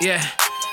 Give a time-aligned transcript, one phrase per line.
[0.00, 0.24] Yeah,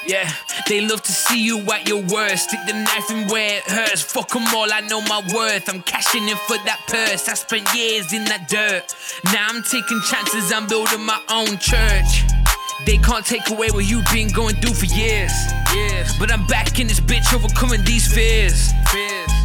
[0.06, 0.32] yeah.
[0.68, 2.50] They love to see you at your worst.
[2.50, 4.02] Stick the knife in where it hurts.
[4.04, 5.68] Fuck them all, I know my worth.
[5.68, 7.28] I'm cashing in for that purse.
[7.28, 8.94] I spent years in that dirt.
[9.26, 12.24] Now I'm taking chances, I'm building my own church.
[12.86, 15.34] They can't take away what you've been going through for years.
[15.74, 16.16] Years.
[16.20, 18.72] But I'm back in this bitch overcoming these fears.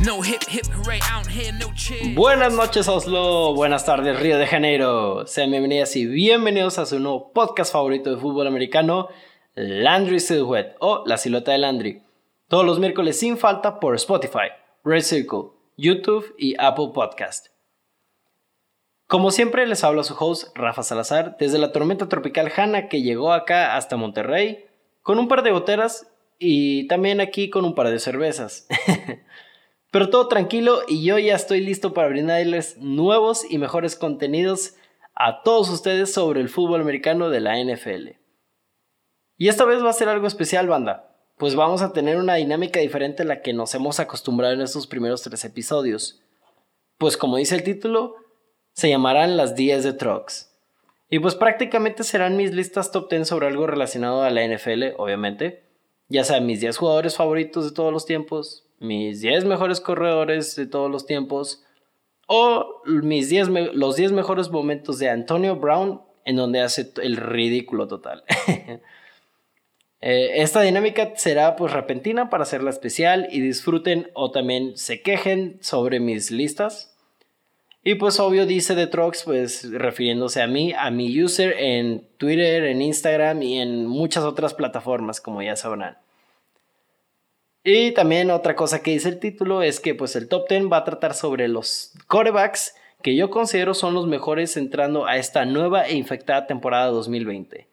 [0.05, 2.15] No hip hip hooray out here, no cheers.
[2.15, 5.27] Buenas noches Oslo, buenas tardes Río de Janeiro.
[5.27, 9.09] Sean bienvenidas y bienvenidos a su nuevo podcast favorito de fútbol americano,
[9.55, 12.03] Landry Silhouette o La Silueta de Landry.
[12.47, 14.51] Todos los miércoles sin falta por Spotify,
[14.85, 17.49] Red Circle, YouTube y Apple Podcast.
[19.09, 23.33] Como siempre les habla su host Rafa Salazar desde la tormenta tropical Hanna que llegó
[23.33, 24.67] acá hasta Monterrey
[25.03, 28.69] con un par de goteras y también aquí con un par de cervezas.
[29.91, 34.77] Pero todo tranquilo y yo ya estoy listo para brindarles nuevos y mejores contenidos
[35.17, 38.20] a todos ustedes sobre el fútbol americano de la NFL.
[39.41, 42.79] Y esta vez va a ser algo especial, banda, pues vamos a tener una dinámica
[42.79, 46.21] diferente a la que nos hemos acostumbrado en estos primeros tres episodios.
[46.99, 48.17] Pues como dice el título,
[48.75, 50.55] se llamarán las 10 de Trucks.
[51.09, 55.65] Y pues prácticamente serán mis listas top 10 sobre algo relacionado a la NFL, obviamente.
[56.11, 60.67] Ya sea mis 10 jugadores favoritos de todos los tiempos, mis 10 mejores corredores de
[60.67, 61.65] todos los tiempos,
[62.27, 67.89] o mis 10 los 10 mejores momentos de Antonio Brown en donde hace el ridículo
[67.89, 68.23] total.
[70.03, 75.59] Eh, esta dinámica será pues repentina para hacerla especial y disfruten o también se quejen
[75.61, 76.97] sobre mis listas.
[77.83, 82.65] Y pues obvio dice The Trox pues refiriéndose a mí, a mi user en Twitter,
[82.65, 85.99] en Instagram y en muchas otras plataformas como ya sabrán.
[87.63, 90.79] Y también otra cosa que dice el título es que pues el top 10 va
[90.79, 95.87] a tratar sobre los corebacks que yo considero son los mejores entrando a esta nueva
[95.87, 97.70] e infectada temporada 2020.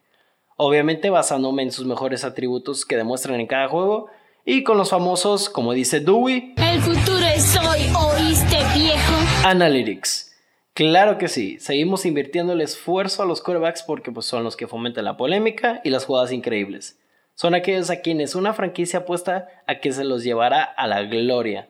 [0.59, 4.07] Obviamente basándome en sus mejores atributos que demuestran en cada juego
[4.43, 9.13] y con los famosos, como dice Dewey, El futuro es hoy, ¿oíste viejo?
[9.45, 10.35] Analytics.
[10.73, 14.65] Claro que sí, seguimos invirtiendo el esfuerzo a los quarterbacks porque pues, son los que
[14.65, 16.99] fomentan la polémica y las jugadas increíbles.
[17.35, 21.69] Son aquellos a quienes una franquicia apuesta a que se los llevará a la gloria.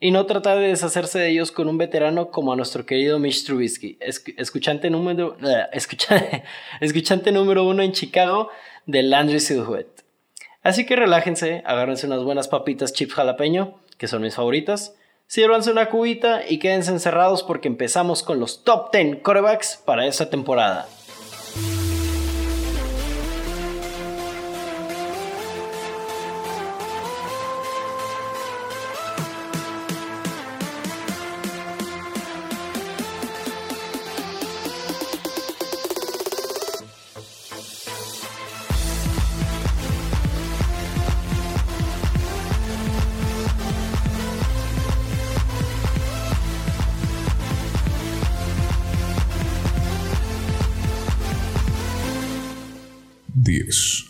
[0.00, 3.44] Y no tratar de deshacerse de ellos con un veterano como a nuestro querido Mitch
[3.44, 5.36] Trubisky, escuchante número,
[7.32, 8.48] número uno en Chicago
[8.86, 10.04] de Landry Silhouette.
[10.62, 14.94] Así que relájense, agárrense unas buenas papitas chips jalapeño, que son mis favoritas,
[15.26, 20.30] sírvanse una cubita y quédense encerrados porque empezamos con los top 10 corebacks para esta
[20.30, 20.86] temporada.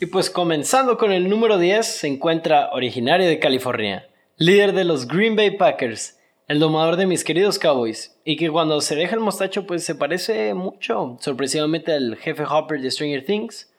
[0.01, 5.09] Y pues comenzando con el número 10 se encuentra originario de California, líder de los
[5.09, 9.21] Green Bay Packers, el domador de mis queridos Cowboys, y que cuando se deja el
[9.21, 13.73] mostacho pues se parece mucho, sorpresivamente al jefe Hopper de Stranger Things.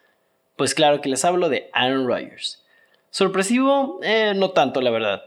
[0.58, 2.66] Pues claro que les hablo de Aaron Rodgers.
[3.12, 5.22] Sorpresivo, eh, no tanto la verdad.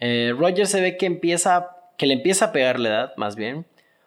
[0.00, 3.66] Eh, Rodgers se ve que empieza, que le empieza a pegar la edad, más bien,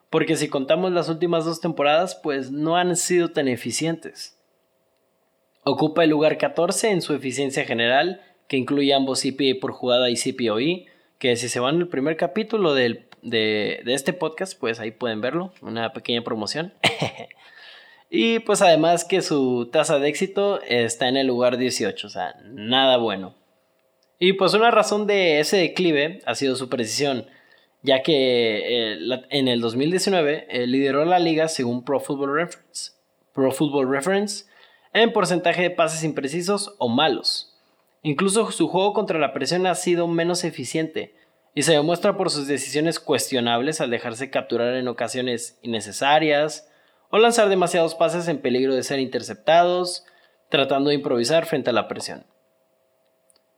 [0.09, 4.36] porque si contamos las últimas dos temporadas pues no han sido tan eficientes.
[5.69, 10.16] Ocupa el lugar 14 en su eficiencia general, que incluye ambos CPA por jugada y
[10.16, 10.85] CPOE,
[11.19, 15.51] que si se van al primer capítulo de, de, este podcast, pues ahí pueden verlo,
[15.61, 16.73] una pequeña promoción.
[18.09, 22.35] y pues además que su tasa de éxito está en el lugar 18, o sea,
[22.45, 23.35] nada bueno.
[24.19, 27.25] Y pues una razón de ese declive ha sido su precisión,
[27.81, 32.91] ya que eh, en el 2019 eh, lideró la liga según Pro Football Reference.
[33.33, 34.45] Pro Football Reference
[34.94, 37.56] en porcentaje de pases imprecisos o malos.
[38.04, 41.16] Incluso su juego contra la presión ha sido menos eficiente
[41.54, 46.69] y se demuestra por sus decisiones cuestionables al dejarse capturar en ocasiones innecesarias
[47.10, 50.06] o lanzar demasiados pases en peligro de ser interceptados,
[50.50, 52.25] tratando de improvisar frente a la presión.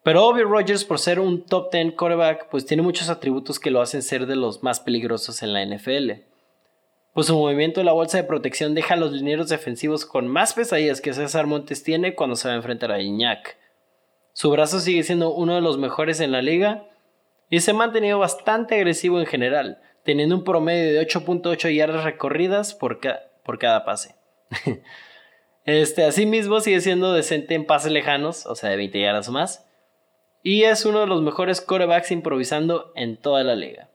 [0.03, 3.81] Pero obvio Rogers por ser un top 10 quarterback pues tiene muchos atributos que lo
[3.81, 6.29] hacen ser de los más peligrosos en la NFL
[7.13, 10.53] pues su movimiento de la bolsa de protección deja a los linieros defensivos con más
[10.53, 13.57] pesadillas que César Montes tiene cuando se va a enfrentar a Iñak.
[14.33, 16.87] Su brazo sigue siendo uno de los mejores en la liga
[17.49, 22.73] y se ha mantenido bastante agresivo en general, teniendo un promedio de 8.8 yardas recorridas
[22.73, 22.99] por,
[23.43, 24.15] por cada pase.
[25.65, 29.67] Este, asimismo, sigue siendo decente en pases lejanos, o sea, de 20 yardas o más.
[30.41, 33.87] Y es uno de los mejores corebacks improvisando en toda la liga.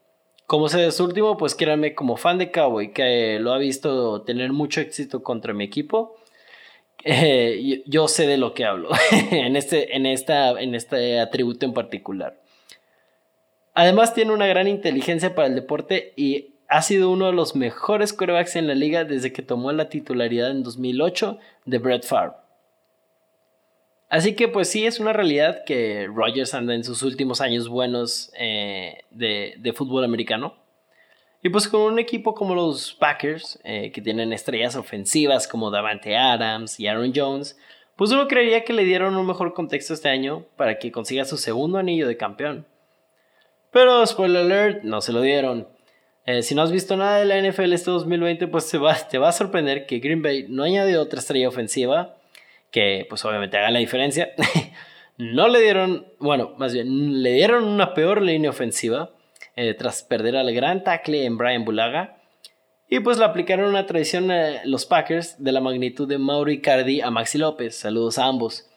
[0.46, 4.22] Como sé de su último, pues créanme, como fan de Cowboy, que lo ha visto
[4.22, 6.16] tener mucho éxito contra mi equipo,
[7.04, 8.90] eh, yo, sé de lo que hablo
[9.30, 12.40] en, este, en, esta, en este atributo en particular.
[13.74, 18.12] Además, tiene una gran inteligencia para el deporte y ha sido uno de los mejores
[18.12, 22.43] corebacks en la liga desde que tomó la titularidad en 2008 de Brett Favre.
[24.14, 28.30] Así que pues sí es una realidad que Rogers anda en sus últimos años buenos
[28.38, 30.54] eh, de, fútbol americano.
[31.42, 36.16] Y pues con un equipo como los Packers, eh, que tienen estrellas ofensivas como Davante
[36.16, 37.58] Adams y Aaron Jones,
[37.96, 41.36] pues uno creería que le dieron un mejor contexto este año para que consiga su
[41.36, 42.68] segundo anillo de campeón.
[43.72, 45.66] Pero, spoiler alert, no se lo dieron.
[46.24, 49.18] Eh, si no has visto nada de la NFL este 2020, pues te va, te
[49.18, 52.14] va a sorprender que Green Bay no añadió otra estrella ofensiva
[52.74, 54.32] que pues obviamente haga la diferencia.
[55.16, 59.10] no le dieron, bueno, más bien, le dieron una peor línea ofensiva
[59.54, 62.18] eh, tras perder al gran tackle en Brian Bulaga.
[62.88, 67.00] Y pues le aplicaron una tradición a los Packers de la magnitud de Mauro Icardi
[67.00, 67.76] a Maxi López.
[67.76, 68.68] Saludos a ambos.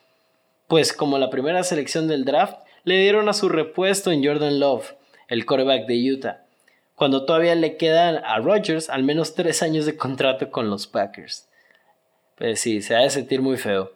[0.67, 4.93] Pues como la primera selección del draft, le dieron a su repuesto en Jordan Love,
[5.27, 6.45] el quarterback de Utah,
[6.93, 11.46] cuando todavía le quedan a Rodgers al menos tres años de contrato con los Packers.
[12.37, 13.91] Pues sí, se ha de sentir muy feo.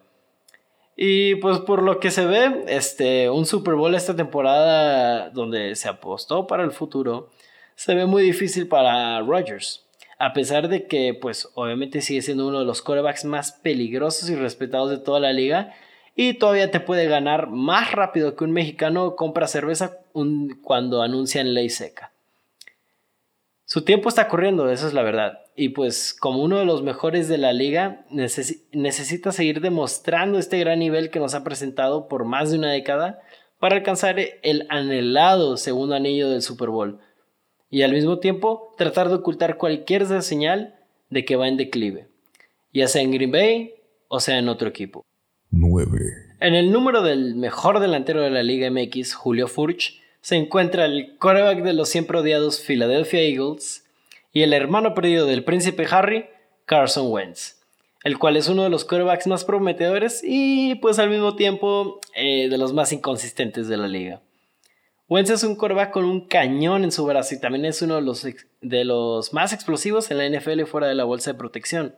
[0.96, 5.88] Y pues por lo que se ve, este, un Super Bowl esta temporada donde se
[5.88, 7.30] apostó para el futuro,
[7.76, 9.84] se ve muy difícil para Rodgers.
[10.18, 14.34] A pesar de que, pues obviamente sigue siendo uno de los quarterbacks más peligrosos y
[14.34, 15.74] respetados de toda la liga.
[16.14, 19.98] Y todavía te puede ganar más rápido que un mexicano compra cerveza
[20.62, 22.12] cuando anuncian ley seca.
[23.64, 27.28] Su tiempo está corriendo, esa es la verdad y pues como uno de los mejores
[27.28, 32.50] de la liga necesita seguir demostrando este gran nivel que nos ha presentado por más
[32.50, 33.20] de una década
[33.58, 37.00] para alcanzar el anhelado segundo anillo del Super Bowl
[37.70, 40.74] y al mismo tiempo tratar de ocultar cualquier señal
[41.10, 42.08] de que va en declive,
[42.72, 43.74] ya sea en Green Bay
[44.08, 45.04] o sea en otro equipo.
[45.50, 45.98] 9.
[46.40, 51.16] En el número del mejor delantero de la Liga MX, Julio Furch, se encuentra el
[51.18, 53.84] quarterback de los siempre odiados Philadelphia Eagles,
[54.32, 56.26] y el hermano perdido del príncipe Harry,
[56.64, 57.60] Carson Wentz,
[58.02, 62.48] el cual es uno de los quarterbacks más prometedores y pues al mismo tiempo eh,
[62.48, 64.22] de los más inconsistentes de la liga.
[65.08, 68.02] Wentz es un quarterback con un cañón en su brazo y también es uno de
[68.02, 68.26] los,
[68.62, 71.94] de los más explosivos en la NFL fuera de la bolsa de protección.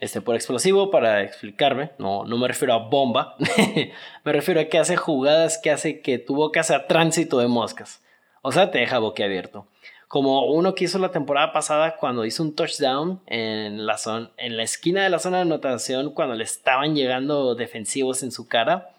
[0.00, 3.36] Este por explosivo, para explicarme, no, no me refiero a bomba,
[4.24, 8.02] me refiero a que hace jugadas que hace que tu boca sea tránsito de moscas.
[8.42, 9.66] O sea, te deja boquiabierto
[10.14, 13.98] como uno que hizo la temporada pasada cuando hizo un touchdown en la,
[14.36, 18.46] en la esquina de la zona de anotación cuando le estaban llegando defensivos en su
[18.46, 18.94] cara.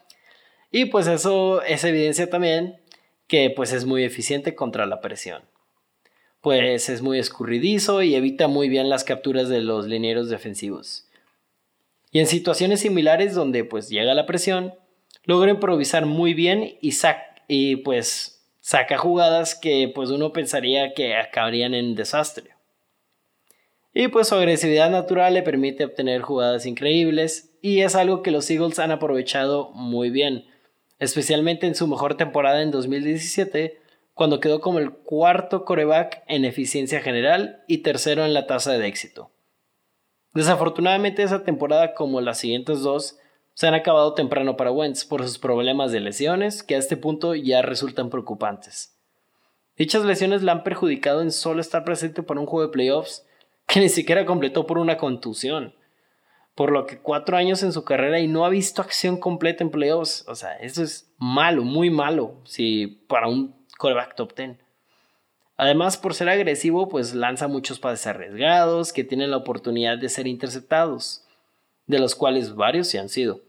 [0.71, 2.81] Y pues eso es evidencia también
[3.27, 5.43] que pues es muy eficiente contra la presión.
[6.41, 11.07] Pues es muy escurridizo y evita muy bien las capturas de los linieros defensivos.
[12.11, 14.73] Y en situaciones similares donde pues llega la presión,
[15.23, 16.91] logra improvisar muy bien y,
[17.47, 18.34] y pues
[18.65, 22.55] saca jugadas que pues uno pensaría que acabarían en desastre.
[23.93, 28.49] Y pues su agresividad natural le permite obtener jugadas increíbles y es algo que los
[28.49, 30.45] Eagles han aprovechado muy bien,
[30.97, 33.79] especialmente en su mejor temporada en 2017,
[34.15, 38.87] cuando quedó como el cuarto coreback en eficiencia general y tercero en la tasa de
[38.87, 39.29] éxito.
[40.33, 43.19] Desafortunadamente esa temporada como las siguientes dos
[43.55, 47.35] se han acabado temprano para Wentz por sus problemas de lesiones que a este punto
[47.35, 48.99] ya resultan preocupantes.
[49.77, 53.25] Dichas lesiones la han perjudicado en solo estar presente para un juego de playoffs
[53.65, 55.73] que ni siquiera completó por una contusión,
[56.53, 59.71] por lo que cuatro años en su carrera y no ha visto acción completa en
[59.71, 60.25] playoffs.
[60.27, 64.57] O sea, eso es malo, muy malo, si para un quarterback top 10.
[65.57, 70.27] Además, por ser agresivo, pues lanza muchos pases arriesgados que tienen la oportunidad de ser
[70.27, 71.24] interceptados,
[71.87, 73.41] de los cuales varios se han sido.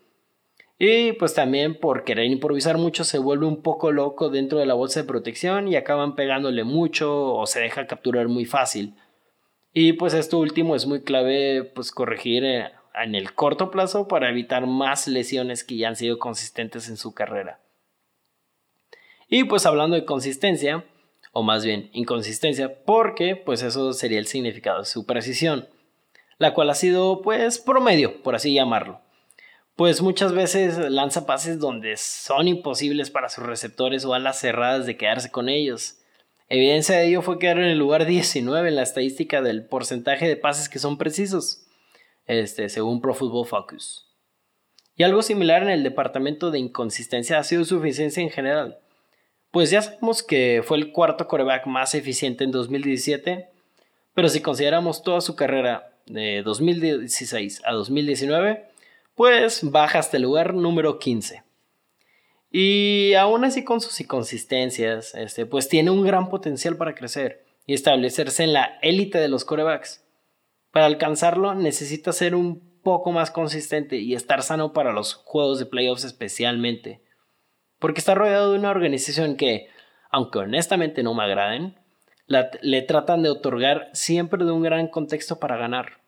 [0.79, 4.75] Y pues también por querer improvisar mucho se vuelve un poco loco dentro de la
[4.75, 8.95] bolsa de protección y acaban pegándole mucho o se deja capturar muy fácil.
[9.73, 14.29] Y pues esto último es muy clave pues corregir eh, en el corto plazo para
[14.29, 17.61] evitar más lesiones que ya han sido consistentes en su carrera.
[19.29, 20.85] Y pues hablando de consistencia,
[21.33, 25.69] o más bien inconsistencia, porque pues eso sería el significado de su precisión,
[26.39, 29.01] la cual ha sido pues promedio, por así llamarlo
[29.77, 34.97] pues muchas veces lanza pases donde son imposibles para sus receptores o alas cerradas de
[34.97, 35.99] quedarse con ellos.
[36.49, 40.37] Evidencia de ello fue quedar en el lugar 19 en la estadística del porcentaje de
[40.37, 41.63] pases que son precisos.
[42.27, 44.07] este, según Pro Football Focus.
[44.97, 48.79] Y algo similar en el departamento de inconsistencia ha sido su eficiencia en general.
[49.51, 53.51] Pues ya sabemos que fue el cuarto coreback más eficiente en 2017,
[54.15, 58.69] pero si consideramos toda su carrera de 2016 a 2019,
[59.15, 61.43] pues baja hasta el lugar número 15.
[62.51, 67.75] Y aún así con sus inconsistencias, este, pues tiene un gran potencial para crecer y
[67.75, 70.05] establecerse en la élite de los corebacks.
[70.71, 75.67] Para alcanzarlo necesita ser un poco más consistente y estar sano para los juegos de
[75.67, 77.03] playoffs especialmente.
[77.79, 79.69] Porque está rodeado de una organización que,
[80.11, 81.77] aunque honestamente no me agraden,
[82.27, 86.01] le tratan de otorgar siempre de un gran contexto para ganar.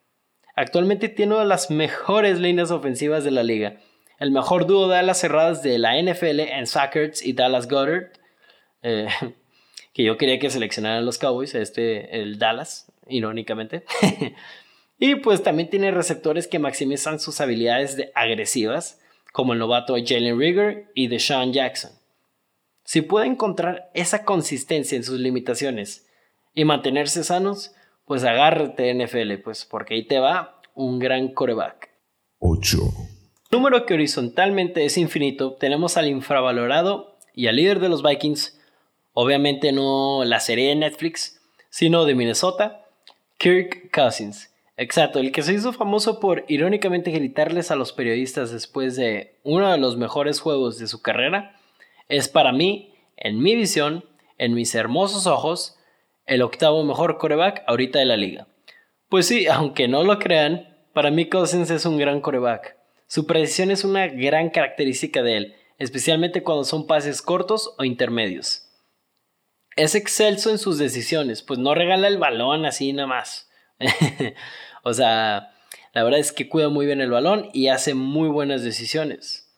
[0.57, 3.77] Actualmente tiene una de las mejores líneas ofensivas de la liga,
[4.19, 8.11] el mejor dúo de alas cerradas de la NFL en Sackers y Dallas Goddard,
[8.83, 9.07] eh,
[9.93, 13.85] que yo quería que seleccionaran los Cowboys, este, el Dallas, irónicamente.
[14.99, 19.01] y pues también tiene receptores que maximizan sus habilidades de agresivas,
[19.33, 21.93] como el novato Jalen Rigger y Deshaun Jackson.
[22.83, 26.08] Si puede encontrar esa consistencia en sus limitaciones
[26.59, 27.71] y mantenerse sanos,
[28.05, 31.91] pues agárrate NFL, pues porque ahí te va un gran coreback.
[32.41, 32.79] 8.
[33.53, 38.61] Número que horizontalmente es infinito, tenemos al infravalorado y al líder de los Vikings,
[39.13, 42.85] obviamente no la serie de Netflix, sino de Minnesota,
[43.37, 44.51] Kirk Cousins.
[44.77, 49.71] Exacto, el que se hizo famoso por irónicamente gritarles a los periodistas después de uno
[49.71, 51.57] de los mejores juegos de su carrera,
[52.09, 54.05] es para mí, en mi visión,
[54.39, 55.78] en mis hermosos ojos,
[56.29, 58.47] el octavo mejor coreback ahorita de la liga.
[59.09, 62.77] Pues sí, aunque no lo crean, para mí Cousins es un gran coreback.
[63.09, 68.67] Su precisión es una gran característica de él, especialmente cuando son pases cortos o intermedios.
[69.77, 73.51] Es excelso en sus decisiones, pues no regala el balón así nada más.
[74.85, 75.53] O sea,
[75.93, 79.53] la verdad es que cuida muy bien el balón y hace muy buenas decisiones.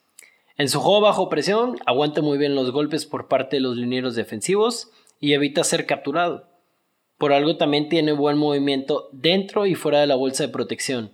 [0.56, 4.16] En su juego bajo presión, aguanta muy bien los golpes por parte de los linieros
[4.16, 6.49] defensivos y evita ser capturado.
[7.20, 11.12] Por algo también tiene buen movimiento dentro y fuera de la bolsa de protección.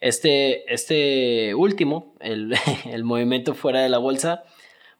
[0.00, 2.56] Este, este último, el,
[3.04, 4.44] movimiento fuera de la bolsa,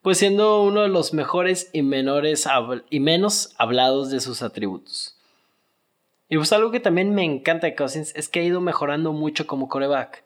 [0.03, 2.47] pues siendo uno de los mejores y, menores
[2.91, 5.17] y menos hablados de sus atributos.
[6.29, 9.47] Y pues algo que también me encanta de Cousins es que ha ido mejorando mucho
[9.47, 10.25] como coreback.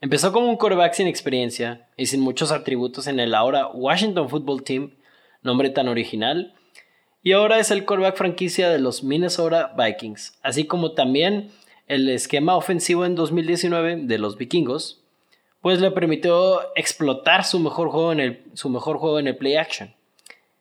[0.00, 4.64] Empezó como un coreback sin experiencia y sin muchos atributos en el ahora Washington Football
[4.64, 4.96] Team,
[5.42, 6.56] nombre tan original,
[7.22, 11.50] y ahora es el coreback franquicia de los Minnesota Vikings, así como también
[11.86, 15.02] el esquema ofensivo en 2019 de los vikingos,
[15.60, 19.56] pues le permitió explotar su mejor juego en el, su mejor juego en el play
[19.56, 19.94] action.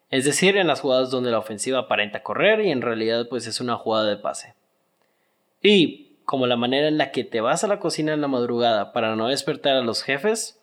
[0.09, 3.61] Es decir, en las jugadas donde la ofensiva aparenta correr y en realidad pues es
[3.61, 4.55] una jugada de pase.
[5.61, 8.91] Y como la manera en la que te vas a la cocina en la madrugada
[8.91, 10.58] para no despertar a los jefes,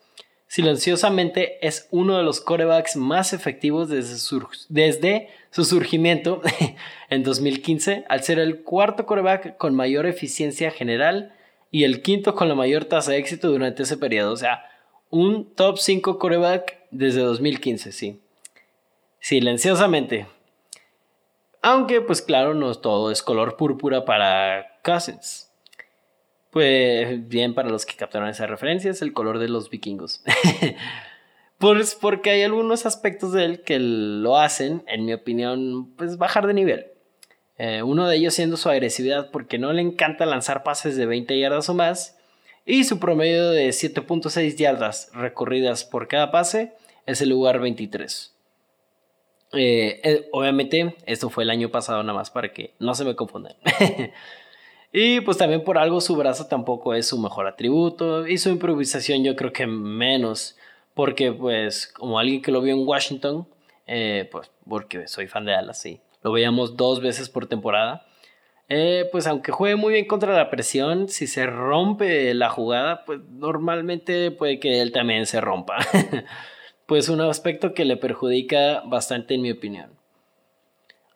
[0.49, 6.43] silenciosamente es uno de los corebacks más efectivos desde su, desde su surgimiento
[7.11, 11.33] en 2015, al ser el cuarto coreback con mayor eficiencia general
[11.71, 14.33] y el quinto con la mayor tasa de éxito durante ese periodo.
[14.33, 14.65] O sea,
[15.11, 18.21] un top 5 coreback desde 2015, sí.
[19.21, 20.27] Silenciosamente.
[21.63, 25.46] Aunque, pues claro, no todo es color púrpura para Cousins.
[26.57, 30.23] Pues bien, para los que captaron esa referencia, es el color de los vikingos.
[31.59, 36.47] pues porque hay algunos aspectos de él que lo hacen, en mi opinión, pues bajar
[36.47, 36.87] de nivel.
[37.59, 41.39] Eh, uno de ellos siendo su agresividad, porque no le encanta lanzar pases de 20
[41.39, 42.17] yardas o más,
[42.65, 46.73] y su promedio de 7.6 yardas recorridas por cada pase
[47.05, 48.35] es el lugar 23.
[49.53, 53.15] Eh, eh, obviamente, esto fue el año pasado nada más para que no se me
[53.15, 53.57] confundan.
[54.99, 59.23] y pues también por algo su brazo tampoco es su mejor atributo y su improvisación
[59.23, 60.57] yo creo que menos.
[60.95, 63.47] Porque pues como alguien que lo vio en Washington,
[63.87, 66.01] eh, pues porque soy fan de Dallas, sí.
[66.23, 68.07] Lo veíamos dos veces por temporada.
[69.13, 74.31] pues aunque juegue muy bien contra la presión, si se rompe la jugada, pues normalmente
[74.31, 75.77] puede que él también se rompa.
[76.87, 79.91] pues un aspecto que le perjudica bastante en mi opinión.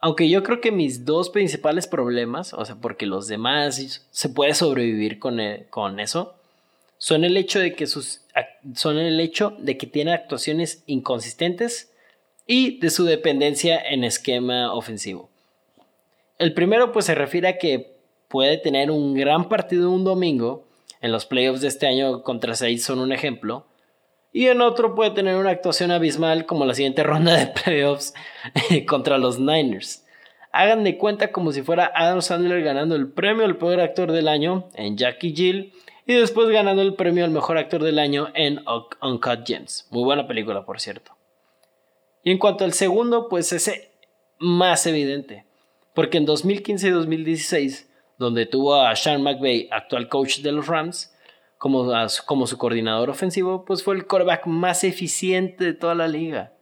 [0.01, 4.55] Aunque yo creo que mis dos principales problemas, o sea, porque los demás se puede
[4.55, 6.35] sobrevivir con, e, con eso,
[6.97, 8.23] son el hecho de que sus
[8.75, 11.91] son el hecho de que tiene actuaciones inconsistentes
[12.47, 15.31] y de su dependencia en esquema ofensivo.
[16.39, 17.97] El primero pues se refiere a que
[18.29, 20.65] puede tener un gran partido un domingo,
[21.01, 23.67] en los playoffs de este año contra Saints son un ejemplo,
[24.33, 28.15] y en otro puede tener una actuación abismal como la siguiente ronda de playoffs
[28.87, 30.07] contra los Niners.
[30.53, 34.29] Hagan de cuenta como si fuera Adam Sandler ganando el premio al peor actor del
[34.29, 35.73] año en Jackie Jill
[36.07, 38.61] y después ganando el premio al mejor actor del año en
[39.01, 39.87] Uncut Gems.
[39.91, 41.17] Muy buena película, por cierto.
[42.25, 43.93] Y en cuanto al segundo, pues ese
[44.39, 45.45] más evidente,
[45.95, 51.15] porque en 2015 y 2016, donde tuvo a Sean McVay, actual coach de los Rams,
[51.61, 56.55] como, su coordinador ofensivo, pues fue el quarterback más eficiente de toda la liga.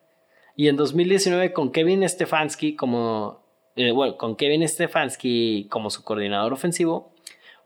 [0.56, 6.52] Y en 2019 con Kevin Stefanski como eh, bueno, con Kevin Stefanski como su coordinador
[6.52, 7.12] ofensivo,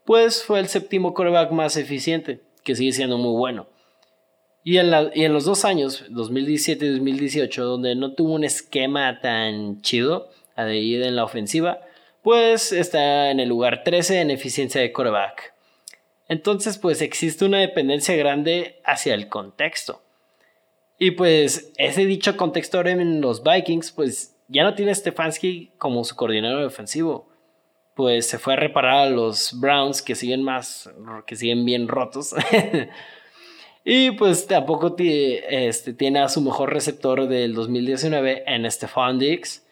[0.05, 3.67] pues fue el séptimo quarterback más eficiente, que sigue siendo muy bueno.
[4.63, 10.29] Y en, los dos años, 2017 y 2018, donde no tuvo un esquema tan chido
[10.59, 11.81] ir en la ofensiva,
[12.23, 15.52] pues está en el lugar 13 en eficiencia de quarterback.
[16.33, 20.01] Entonces, pues existe una dependencia grande hacia el contexto.
[20.99, 26.17] Y pues ese dicho contexto en los Vikings, pues ya no tiene Stefanski como su
[26.17, 27.29] coordinador ofensivo.
[27.95, 30.89] Pues se fue a reparar a los Browns que siguen más,
[31.27, 32.35] que siguen bien rotos.
[33.85, 39.67] y pues tampoco este, tiene a su mejor receptor del 2019 en Stefan Dix,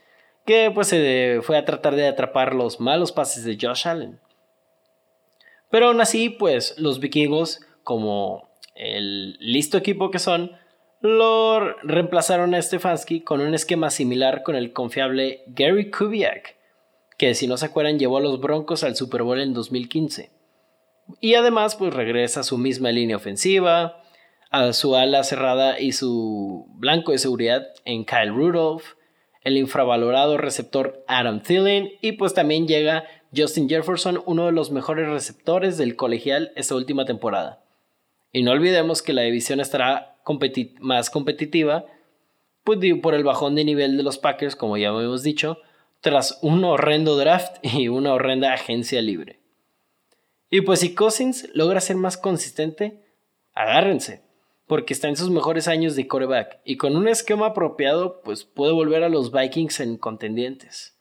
[0.45, 4.21] que pues se fue a tratar de atrapar los malos pases de Josh Allen.
[5.71, 10.53] Pero aún así, pues los vikingos, como el listo equipo que son,
[11.01, 16.57] lo reemplazaron a Stefanski con un esquema similar con el confiable Gary Kubiak,
[17.17, 20.31] que si no se acuerdan llevó a los Broncos al Super Bowl en 2015.
[21.21, 24.03] Y además pues regresa a su misma línea ofensiva,
[24.51, 28.85] a su ala cerrada y su blanco de seguridad en Kyle Rudolph,
[29.43, 35.09] el infravalorado receptor Adam Thielen y pues también llega Justin Jefferson, uno de los mejores
[35.09, 37.63] receptores del colegial esta última temporada.
[38.33, 40.19] Y no olvidemos que la división estará
[40.81, 41.87] más competitiva,
[42.65, 45.59] pues por el bajón de nivel de los Packers, como ya hemos dicho,
[46.01, 49.41] tras un horrendo draft y una horrenda agencia libre.
[50.51, 53.05] Y pues si Cousins logra ser más consistente,
[53.55, 54.23] agárrense,
[54.67, 58.73] porque está en sus mejores años de coreback y con un esquema apropiado, pues puede
[58.73, 61.00] volver a los Vikings en contendientes.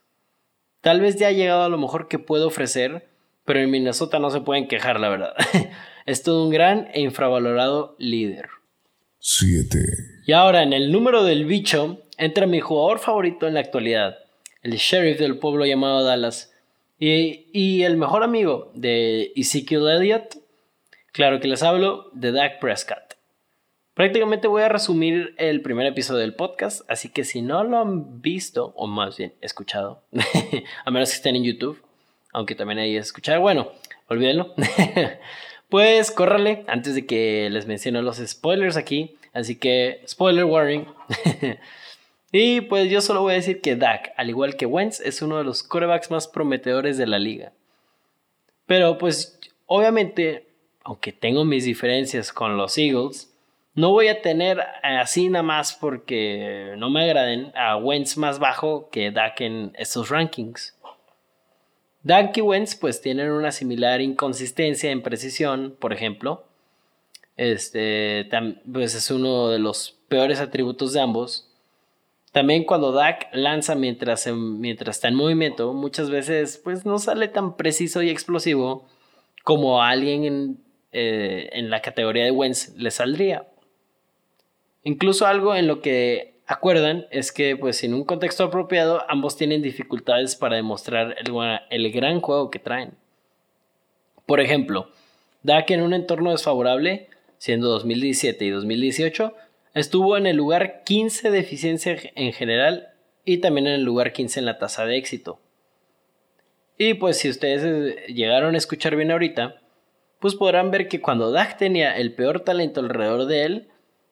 [0.81, 3.09] Tal vez ya ha llegado a lo mejor que puede ofrecer,
[3.45, 5.33] pero en Minnesota no se pueden quejar, la verdad.
[6.05, 8.47] es todo un gran e infravalorado líder.
[9.19, 9.79] 7.
[10.25, 14.17] Y ahora en el número del bicho entra mi jugador favorito en la actualidad,
[14.61, 16.53] el sheriff del pueblo llamado Dallas,
[16.99, 20.35] y, el mejor amigo de Ezekiel Elliott,
[21.13, 23.15] claro que les hablo de Dak Prescott.
[23.99, 28.21] Prácticamente voy a resumir el primer episodio del podcast, así que si no lo han
[28.21, 30.01] visto, o más bien escuchado,
[30.85, 31.83] a menos que estén en YouTube,
[32.31, 33.73] aunque también hay escuchar, bueno,
[34.07, 34.55] olvídenlo.
[35.67, 39.17] Pues córrale antes de que les mencione los spoilers aquí.
[39.33, 40.85] Así que, spoiler warning.
[42.31, 45.37] y pues yo solo voy a decir que Dak, al igual que Wentz, es uno
[45.37, 47.51] de los corebacks más prometedores de la liga.
[48.65, 50.47] Pero pues, obviamente,
[50.85, 53.29] aunque tengo mis diferencias con los Eagles,
[53.75, 58.89] no voy a tener así nada más porque no me agraden a Wentz más bajo
[58.89, 60.75] que Dak en estos rankings.
[62.03, 66.45] Dak y Wentz pues tienen una similar inconsistencia en precisión, por ejemplo.
[67.37, 68.27] Este,
[68.71, 71.47] pues es uno de los peores atributos de ambos.
[72.31, 77.55] También cuando Dak lanza mientras, mientras está en movimiento, muchas veces pues no sale tan
[77.55, 78.87] preciso y explosivo
[79.43, 83.45] como a alguien en, eh, en la categoría de Wentz le saldría.
[84.83, 89.61] Incluso algo en lo que acuerdan es que pues en un contexto apropiado ambos tienen
[89.61, 91.15] dificultades para demostrar
[91.69, 92.93] el, gran juego que traen.
[94.25, 94.89] Por ejemplo,
[95.43, 99.33] Dak en un entorno desfavorable, siendo 2017 y 2018,
[99.75, 102.89] estuvo en el lugar 15 de eficiencia en general
[103.25, 105.39] y también en el lugar 15 en la tasa de éxito.
[106.79, 109.61] Y pues si ustedes eh, llegaron a escuchar bien ahorita,
[110.19, 113.68] pues podrán ver que cuando Dak tenía el peor talento alrededor de él,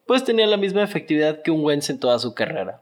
[0.08, 2.82] pues tenía la misma efectividad que un Wentz en toda su carrera.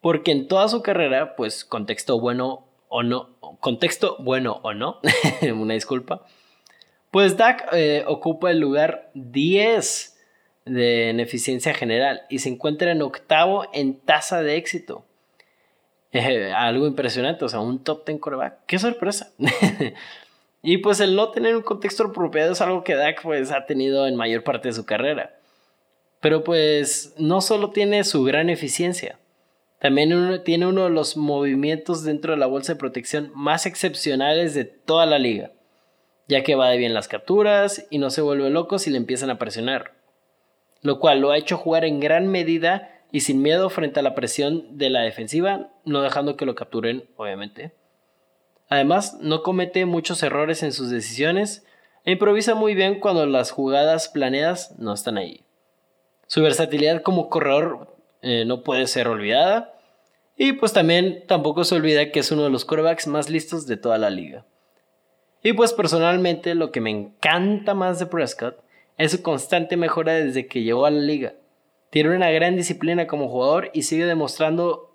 [0.00, 3.30] Porque en toda su carrera, pues contexto bueno o no,
[3.60, 5.00] contexto bueno o no,
[5.54, 6.24] una disculpa,
[7.10, 10.16] pues Dak eh, ocupa el lugar 10
[10.66, 15.04] de, en eficiencia general y se encuentra en octavo en tasa de éxito.
[16.12, 18.58] Eh, algo impresionante, o sea, un top 10 coreback.
[18.66, 19.32] ¡Qué sorpresa!
[20.62, 24.06] y pues el no tener un contexto apropiado es algo que Dak pues ha tenido
[24.06, 25.37] en mayor parte de su carrera.
[26.20, 29.18] Pero pues no solo tiene su gran eficiencia,
[29.78, 34.64] también tiene uno de los movimientos dentro de la bolsa de protección más excepcionales de
[34.64, 35.52] toda la liga,
[36.26, 39.30] ya que va de bien las capturas y no se vuelve loco si le empiezan
[39.30, 39.94] a presionar,
[40.82, 44.16] lo cual lo ha hecho jugar en gran medida y sin miedo frente a la
[44.16, 47.72] presión de la defensiva, no dejando que lo capturen, obviamente.
[48.68, 51.64] Además, no comete muchos errores en sus decisiones
[52.04, 55.44] e improvisa muy bien cuando las jugadas planeadas no están ahí.
[56.28, 59.74] Su versatilidad como corredor eh, no puede ser olvidada.
[60.36, 63.76] Y pues también tampoco se olvida que es uno de los quarterbacks más listos de
[63.76, 64.46] toda la liga.
[65.42, 68.62] Y pues personalmente lo que me encanta más de Prescott
[68.98, 71.34] es su constante mejora desde que llegó a la liga.
[71.90, 74.94] Tiene una gran disciplina como jugador y sigue demostrando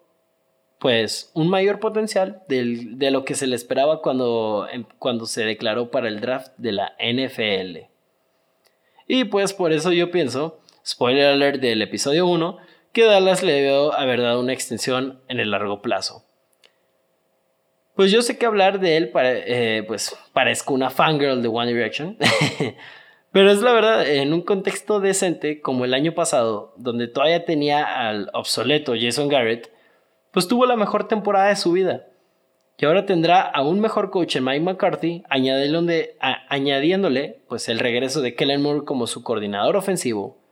[0.78, 5.90] pues un mayor potencial de lo que se le esperaba cuando, em, cuando se declaró
[5.90, 7.90] para el draft de la NFL.
[9.08, 12.58] Y pues por eso yo pienso, spoiler alert del episodio 1,
[12.92, 16.26] que Dallas le debió haber dado una extensión en el largo plazo.
[17.96, 22.18] Pues yo sé que hablar de él eh, pues parezco una fangirl de One Direction,
[23.32, 28.08] pero es la verdad, en un contexto decente como el año pasado, donde todavía tenía
[28.08, 29.72] al obsoleto Jason Garrett,
[30.32, 32.08] pues tuvo la mejor temporada de su vida.
[32.78, 36.18] Y ahora tendrá a un mejor coach en Mike McCarthy, añadiéndole,
[36.50, 40.43] añadiéndole pues, el regreso de Kellen Moore como su coordinador ofensivo,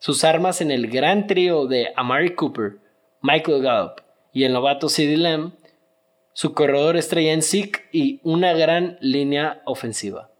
[0.00, 2.78] sus armas en el gran trío de Amari Cooper,
[3.20, 4.00] Michael Gallup
[4.32, 5.52] y el novato CeeDee Lamb,
[6.32, 10.30] su corredor estrella en Zeke y una gran línea ofensiva.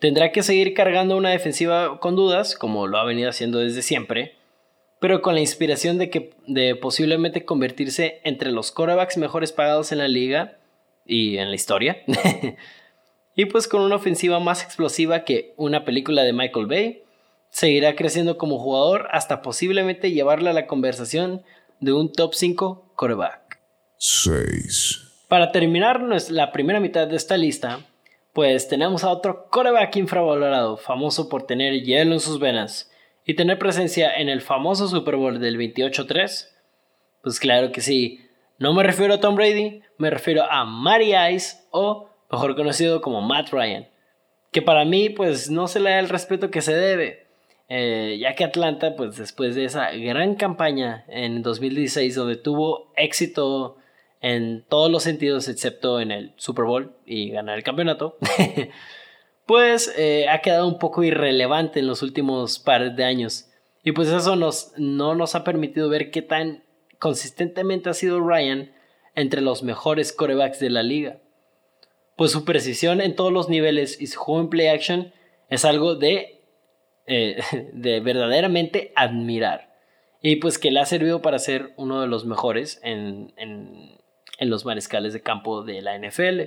[0.00, 4.36] Tendrá que seguir cargando una defensiva con dudas, como lo ha venido haciendo desde siempre,
[5.00, 9.98] pero con la inspiración de que de posiblemente convertirse entre los quarterbacks mejores pagados en
[9.98, 10.56] la liga
[11.04, 12.04] y en la historia.
[13.36, 17.02] y pues con una ofensiva más explosiva que una película de Michael Bay,
[17.50, 21.42] seguirá creciendo como jugador hasta posiblemente llevarle a la conversación
[21.80, 23.60] de un top 5 quarterback.
[23.98, 25.26] 6.
[25.28, 27.80] Para terminar la primera mitad de esta lista,
[28.32, 32.90] pues tenemos a otro quarterback infravalorado, famoso por tener hielo en sus venas
[33.24, 36.48] y tener presencia en el famoso Super Bowl del 28-3?
[37.22, 38.24] Pues claro que sí.
[38.58, 43.20] No me refiero a Tom Brady, me refiero a Matty Ice o mejor conocido como
[43.20, 43.88] Matt Ryan,
[44.50, 47.27] que para mí pues no se le da el respeto que se debe,
[47.68, 53.76] eh, ya que Atlanta pues después de esa gran campaña en 2016 donde tuvo éxito
[54.20, 58.16] en todos los sentidos excepto en el Super Bowl y ganar el campeonato,
[59.46, 63.50] pues eh, ha quedado un poco irrelevante en los últimos pares de años.
[63.84, 66.64] Y pues eso nos, no nos ha permitido ver qué tan
[66.98, 68.72] consistentemente ha sido Ryan
[69.14, 71.20] entre los mejores corebacks de la liga.
[72.16, 75.12] Pues su precisión en todos los niveles y su juego play action
[75.48, 76.37] es algo de,
[77.08, 77.40] eh,
[77.72, 79.74] de verdaderamente admirar.
[80.20, 83.98] Y pues que le ha servido para ser uno de los mejores en, en,
[84.40, 86.42] los mariscales de campo de la NFL.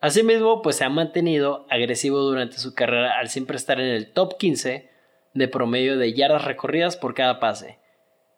[0.00, 4.36] Asimismo, pues se ha mantenido agresivo durante su carrera al siempre estar en el top
[4.36, 4.90] 15
[5.34, 7.78] de promedio de yardas recorridas por cada pase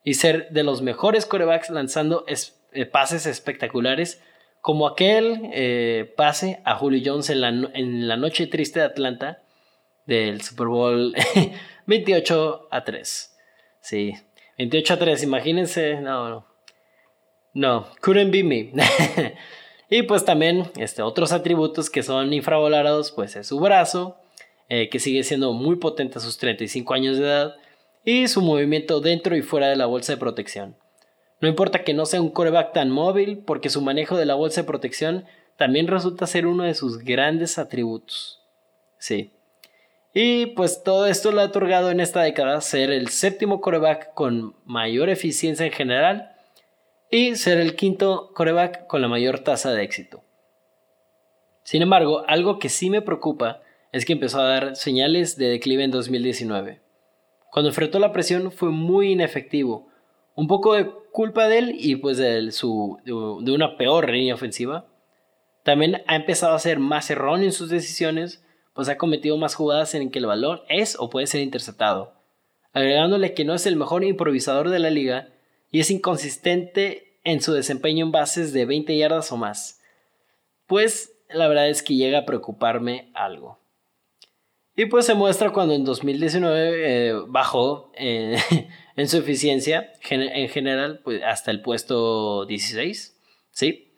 [0.04, 4.22] y ser de los mejores corebacks lanzando eh, pases espectaculares
[4.60, 9.43] como aquel eh, pase a Julio Jones en la, en la noche triste de Atlanta
[10.06, 11.14] del Super Bowl
[11.86, 13.36] 28 a 3.
[13.80, 14.14] Sí,
[14.58, 16.46] 28 a 3, imagínense, no, no,
[17.52, 18.72] no, couldn't be me.
[19.90, 24.16] Y pues también este, otros atributos que son infravalorados, pues es su brazo,
[24.68, 27.56] eh, que sigue siendo muy potente a sus 35 años de edad,
[28.04, 30.76] y su movimiento dentro y fuera de la bolsa de protección.
[31.40, 34.62] No importa que no sea un coreback tan móvil, porque su manejo de la bolsa
[34.62, 38.42] de protección también resulta ser uno de sus grandes atributos.
[38.98, 39.30] Sí.
[40.14, 44.54] Y pues todo esto le ha otorgado en esta década ser el séptimo coreback con
[44.64, 46.36] mayor eficiencia en general
[47.10, 50.22] y ser el quinto coreback con la mayor tasa de éxito.
[51.64, 55.82] Sin embargo, algo que sí me preocupa es que empezó a dar señales de declive
[55.82, 56.80] en 2019.
[57.50, 59.88] Cuando enfrentó la presión fue muy inefectivo,
[60.36, 64.86] un poco de culpa de él y pues de, su, de una peor línea ofensiva.
[65.64, 68.43] También ha empezado a ser más erróneo en sus decisiones,
[68.74, 72.12] pues ha cometido más jugadas en que el balón es o puede ser interceptado,
[72.72, 75.28] agregándole que no es el mejor improvisador de la liga
[75.70, 79.80] y es inconsistente en su desempeño en bases de 20 yardas o más.
[80.66, 83.58] Pues la verdad es que llega a preocuparme algo.
[84.76, 88.36] Y pues se muestra cuando en 2019 eh, bajó eh,
[88.96, 93.16] en su eficiencia en general pues hasta el puesto 16,
[93.50, 93.92] ¿sí?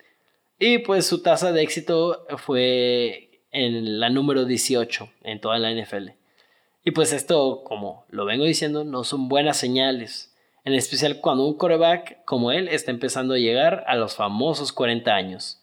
[0.58, 6.10] Y pues su tasa de éxito fue en la número 18 en toda la NFL.
[6.84, 11.56] Y pues esto, como lo vengo diciendo, no son buenas señales en especial cuando un
[11.56, 15.62] coreback como él está empezando a llegar a los famosos 40 años.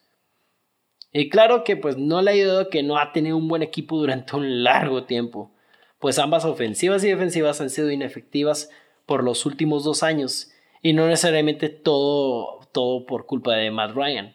[1.11, 3.97] Y claro que pues no le ha ayudado que no ha tenido un buen equipo
[3.97, 5.51] durante un largo tiempo,
[5.99, 8.71] pues ambas ofensivas y defensivas han sido inefectivas
[9.05, 14.33] por los últimos dos años y no necesariamente todo, todo por culpa de Matt Ryan.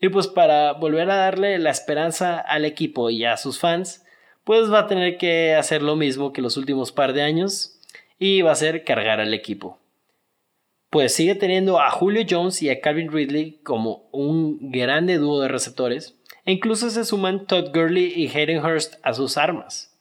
[0.00, 4.04] Y pues para volver a darle la esperanza al equipo y a sus fans,
[4.44, 7.80] pues va a tener que hacer lo mismo que los últimos par de años
[8.18, 9.78] y va a ser cargar al equipo.
[10.90, 15.48] Pues sigue teniendo a Julio Jones y a Calvin Ridley como un grande dúo de
[15.48, 19.98] receptores, e incluso se suman Todd Gurley y Hayden Hurst a sus armas.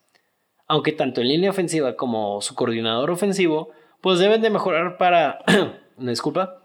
[0.68, 5.40] Aunque tanto en línea ofensiva como su coordinador ofensivo, pues deben de mejorar para...
[5.98, 6.65] disculpa.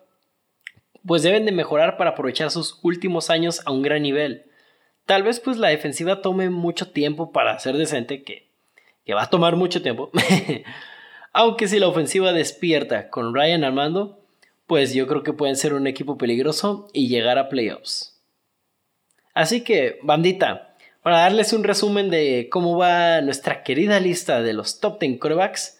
[1.06, 4.44] Pues deben de mejorar para aprovechar sus últimos años a un gran nivel.
[5.06, 8.50] Tal vez pues la defensiva tome mucho tiempo para ser decente, que,
[9.04, 10.10] que va a tomar mucho tiempo.
[11.32, 14.20] Aunque si la ofensiva despierta con Ryan Armando,
[14.66, 18.20] pues yo creo que pueden ser un equipo peligroso y llegar a playoffs.
[19.34, 24.80] Así que, bandita, para darles un resumen de cómo va nuestra querida lista de los
[24.80, 25.78] top 10 quarterbacks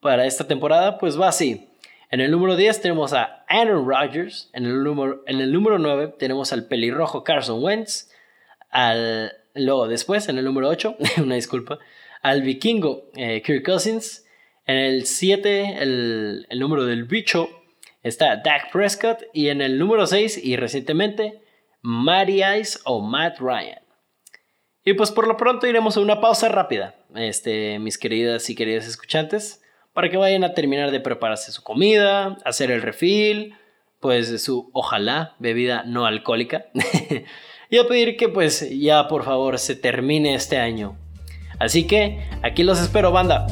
[0.00, 1.68] para esta temporada, pues va así.
[2.12, 6.14] En el número 10 tenemos a Aaron Rodgers, en el número, en el número 9
[6.18, 8.10] tenemos al pelirrojo Carson Wentz,
[8.70, 11.80] al, luego después en el número 8, una disculpa,
[12.22, 14.24] al vikingo eh, Kirk Cousins,
[14.66, 17.48] en el 7 el, el número del bicho
[18.02, 19.22] está Dak Prescott.
[19.32, 21.42] Y en el número 6 y recientemente
[21.82, 23.80] Matty Ice o Matt Ryan.
[24.84, 28.86] Y pues por lo pronto iremos a una pausa rápida, este, mis queridas y queridos
[28.86, 29.61] escuchantes,
[29.92, 33.54] para que vayan a terminar de prepararse su comida, hacer el refill,
[34.00, 36.66] pues su ojalá bebida no alcohólica.
[37.70, 40.96] y a pedir que pues ya por favor se termine este año.
[41.58, 43.46] Así que aquí los espero, banda.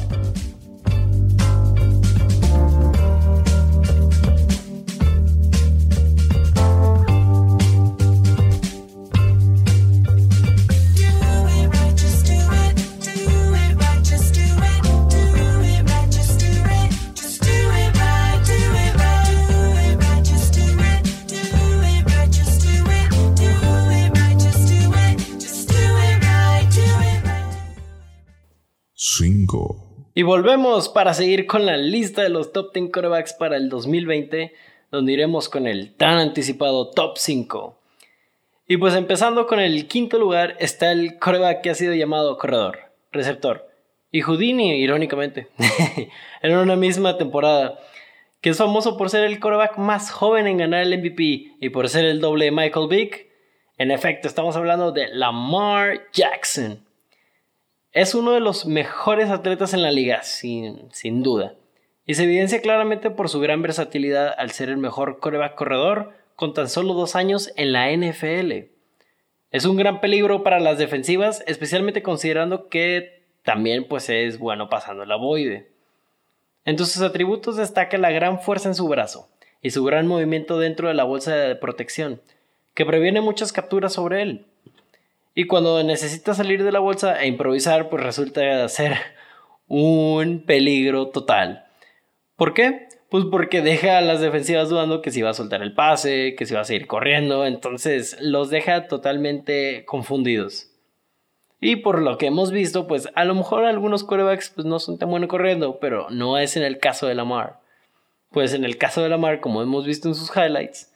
[30.13, 34.53] Y volvemos para seguir con la lista de los top 10 corebacks para el 2020,
[34.91, 37.77] donde iremos con el tan anticipado top 5.
[38.67, 42.79] Y pues empezando con el quinto lugar está el coreback que ha sido llamado corredor,
[43.13, 43.69] receptor.
[44.11, 45.47] Y Houdini, irónicamente,
[46.41, 47.79] en una misma temporada,
[48.41, 51.87] que es famoso por ser el coreback más joven en ganar el MVP y por
[51.87, 53.27] ser el doble de Michael Vick.
[53.77, 56.85] En efecto, estamos hablando de Lamar Jackson.
[57.93, 61.55] Es uno de los mejores atletas en la liga, sin, sin duda.
[62.05, 66.53] Y se evidencia claramente por su gran versatilidad al ser el mejor coreback corredor con
[66.53, 68.69] tan solo dos años en la NFL.
[69.51, 75.05] Es un gran peligro para las defensivas, especialmente considerando que también pues, es bueno pasando
[75.05, 75.71] la boide.
[76.63, 79.29] Entre sus atributos destaca la gran fuerza en su brazo
[79.61, 82.21] y su gran movimiento dentro de la bolsa de protección,
[82.73, 84.45] que previene muchas capturas sobre él.
[85.33, 88.97] Y cuando necesita salir de la bolsa e improvisar, pues resulta ser
[89.67, 91.65] un peligro total.
[92.35, 92.89] ¿Por qué?
[93.09, 96.45] Pues porque deja a las defensivas dudando que si va a soltar el pase, que
[96.45, 100.71] si va a seguir corriendo, entonces los deja totalmente confundidos.
[101.61, 104.97] Y por lo que hemos visto, pues a lo mejor algunos quarterbacks pues, no son
[104.97, 107.59] tan buenos corriendo, pero no es en el caso de Lamar.
[108.31, 110.90] Pues en el caso de Lamar, como hemos visto en sus highlights,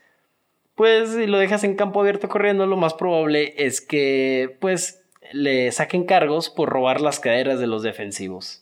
[0.76, 5.72] pues si lo dejas en campo abierto corriendo, lo más probable es que pues le
[5.72, 8.62] saquen cargos por robar las caderas de los defensivos.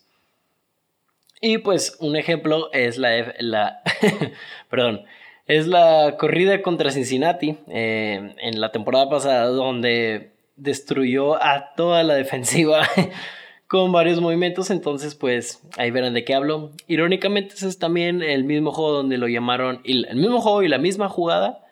[1.41, 3.81] Y pues un ejemplo es la, la
[4.69, 5.03] perdón,
[5.47, 12.13] es la corrida contra Cincinnati eh, en la temporada pasada donde destruyó a toda la
[12.13, 12.87] defensiva
[13.67, 16.71] con varios movimientos, entonces pues ahí verán de qué hablo.
[16.87, 20.77] Irónicamente ese es también el mismo juego donde lo llamaron, el mismo juego y la
[20.77, 21.62] misma jugada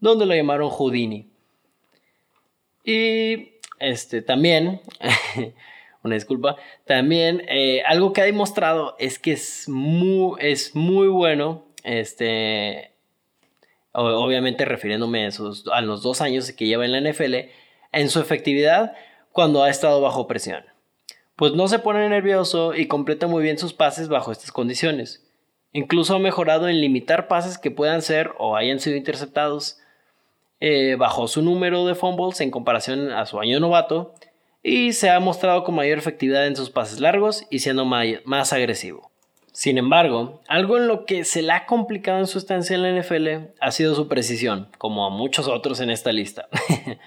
[0.00, 1.30] donde lo llamaron Houdini.
[2.84, 4.80] Y este también,
[6.02, 11.64] una disculpa, también eh, algo que ha demostrado es que es muy, es muy bueno,
[11.82, 12.92] este,
[13.92, 15.30] obviamente refiriéndome a,
[15.72, 17.34] a los dos años que lleva en la NFL,
[17.92, 18.94] en su efectividad
[19.32, 20.64] cuando ha estado bajo presión.
[21.36, 25.26] Pues no se pone nervioso y completa muy bien sus pases bajo estas condiciones.
[25.72, 29.78] Incluso ha mejorado en limitar pases que puedan ser o hayan sido interceptados
[30.60, 34.14] eh, bajó su número de fumbles en comparación a su año novato
[34.62, 39.10] y se ha mostrado con mayor efectividad en sus pases largos y siendo más agresivo.
[39.54, 43.00] Sin embargo, algo en lo que se le ha complicado en su estancia en la
[43.00, 46.48] NFL ha sido su precisión, como a muchos otros en esta lista.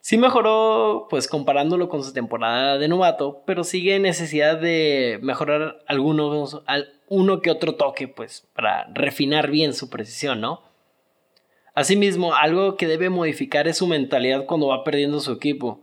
[0.00, 5.82] sí mejoró, pues comparándolo con su temporada de novato, pero sigue en necesidad de mejorar
[5.88, 6.62] algunos,
[7.08, 10.62] uno que otro toque, pues para refinar bien su precisión, ¿no?
[11.74, 15.80] Asimismo, algo que debe modificar es su mentalidad cuando va perdiendo su equipo,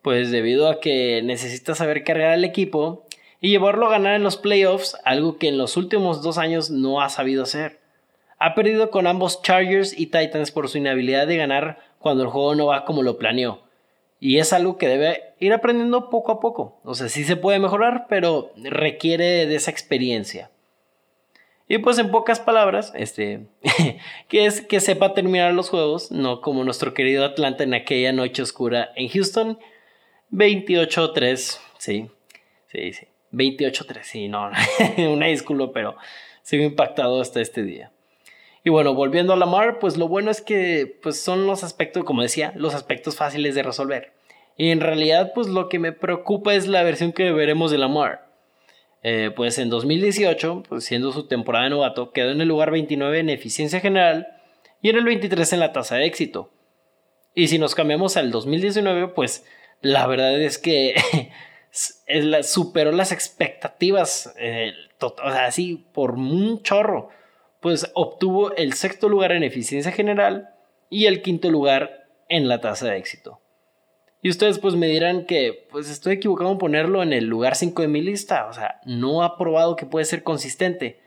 [0.00, 3.06] pues debido a que necesita saber cargar al equipo
[3.40, 7.00] y llevarlo a ganar en los playoffs, algo que en los últimos dos años no
[7.00, 7.80] ha sabido hacer.
[8.38, 12.54] Ha perdido con ambos Chargers y Titans por su inhabilidad de ganar cuando el juego
[12.54, 13.62] no va como lo planeó.
[14.20, 16.78] Y es algo que debe ir aprendiendo poco a poco.
[16.84, 20.50] O sea, sí se puede mejorar, pero requiere de esa experiencia.
[21.68, 23.46] Y pues en pocas palabras, este,
[24.28, 28.42] que es que sepa terminar los juegos, no como nuestro querido Atlanta en aquella noche
[28.42, 29.58] oscura en Houston.
[30.30, 32.10] 28-3, sí,
[32.68, 33.06] sí, sí.
[33.32, 34.50] 28-3, sí, no,
[35.12, 35.96] una disculpa, pero
[36.42, 37.90] sigo impactado hasta este día.
[38.62, 42.22] Y bueno, volviendo a Lamar, pues lo bueno es que pues son los aspectos, como
[42.22, 44.12] decía, los aspectos fáciles de resolver.
[44.56, 48.25] Y en realidad, pues lo que me preocupa es la versión que veremos de Lamar.
[49.08, 53.20] Eh, pues en 2018, pues siendo su temporada de novato, quedó en el lugar 29
[53.20, 54.26] en eficiencia general
[54.82, 56.50] y en el 23 en la tasa de éxito.
[57.32, 59.46] Y si nos cambiamos al 2019, pues
[59.80, 60.96] la verdad es que
[62.42, 64.72] superó las expectativas, eh,
[65.22, 67.10] así por un chorro
[67.60, 70.50] pues obtuvo el sexto lugar en eficiencia general
[70.90, 73.40] y el quinto lugar en la tasa de éxito.
[74.22, 77.82] Y ustedes pues me dirán que pues estoy equivocado en ponerlo en el lugar 5
[77.82, 81.00] de mi lista, o sea, no ha probado que puede ser consistente.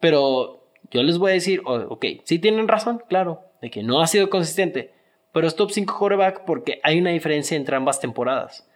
[0.00, 4.06] Pero yo les voy a decir, ok, sí tienen razón, claro, de que no ha
[4.06, 4.92] sido consistente,
[5.32, 8.68] pero es top 5 quarterback porque hay una diferencia entre ambas temporadas.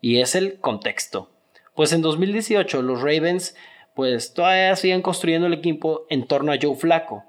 [0.00, 1.30] Y es el contexto.
[1.74, 3.56] Pues en 2018 los Ravens
[3.94, 7.24] pues todavía siguen construyendo el equipo en torno a Joe Flaco.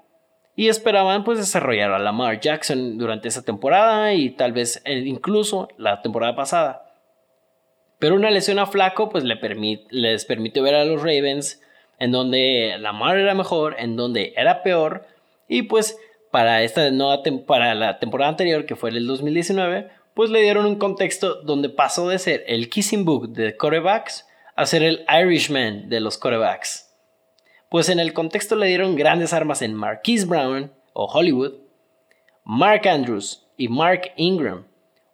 [0.56, 6.02] Y esperaban pues desarrollar a Lamar Jackson durante esa temporada y tal vez incluso la
[6.02, 6.94] temporada pasada.
[7.98, 9.38] Pero una lesión a Flaco pues le
[9.90, 11.60] les permite ver a los Ravens
[11.98, 15.06] en donde Lamar era mejor, en donde era peor.
[15.48, 15.98] Y pues
[16.30, 20.76] para, esta nueva para la temporada anterior, que fue el 2019, pues le dieron un
[20.76, 26.00] contexto donde pasó de ser el kissing book de corebacks a ser el Irishman de
[26.00, 26.85] los quarterbacks.
[27.76, 31.56] Pues en el contexto le dieron grandes armas en Marquise Brown o Hollywood,
[32.42, 34.64] Mark Andrews y Mark Ingram.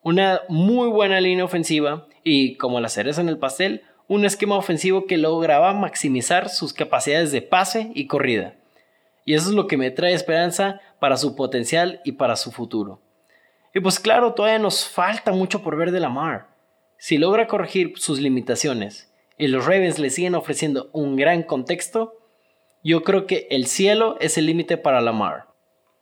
[0.00, 5.06] Una muy buena línea ofensiva y, como la cereza en el pastel, un esquema ofensivo
[5.06, 8.54] que lograba maximizar sus capacidades de pase y corrida.
[9.24, 13.00] Y eso es lo que me trae esperanza para su potencial y para su futuro.
[13.74, 16.46] Y pues claro, todavía nos falta mucho por ver de Lamar.
[16.96, 22.21] Si logra corregir sus limitaciones y los Ravens le siguen ofreciendo un gran contexto,
[22.82, 25.46] yo creo que el cielo es el límite para Lamar.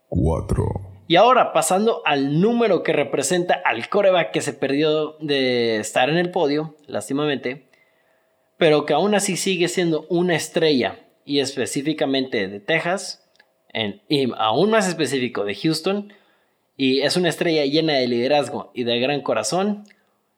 [0.09, 0.65] 4.
[1.09, 6.17] Y ahora, pasando al número que representa al coreback que se perdió de estar en
[6.17, 7.69] el podio, lástimamente,
[8.59, 13.29] pero que aún así sigue siendo una estrella, y específicamente de Texas,
[14.09, 16.13] y aún más específico de Houston,
[16.77, 19.85] y es una estrella llena de liderazgo y de gran corazón,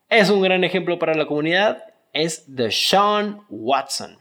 [0.09, 4.19] es un gran ejemplo para la comunidad es Sean Watson,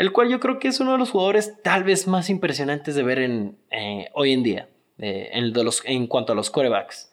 [0.00, 3.02] el cual yo creo que es uno de los jugadores tal vez más impresionantes de
[3.02, 5.52] ver en, eh, hoy en día en,
[5.84, 7.12] en cuanto a los corebacks.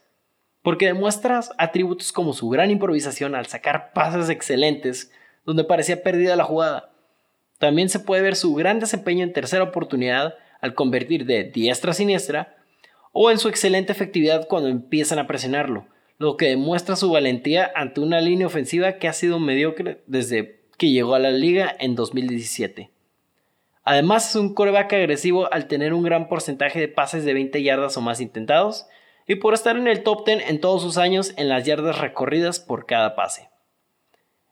[0.61, 5.11] Porque demuestra atributos como su gran improvisación al sacar pases excelentes
[5.45, 6.89] donde parecía perdida la jugada.
[7.59, 11.93] También se puede ver su gran desempeño en tercera oportunidad al convertir de diestra a
[11.93, 12.55] siniestra
[13.11, 15.87] o en su excelente efectividad cuando empiezan a presionarlo
[16.19, 20.91] lo que demuestra su valentía ante una línea ofensiva que ha sido mediocre desde que
[20.91, 22.91] llegó a la liga en 2017.
[23.83, 27.97] Además es un coreback agresivo al tener un gran porcentaje de pases de 20 yardas
[27.97, 28.87] o más intentados
[29.27, 32.59] y por estar en el top 10 en todos sus años en las yardas recorridas
[32.59, 33.49] por cada pase.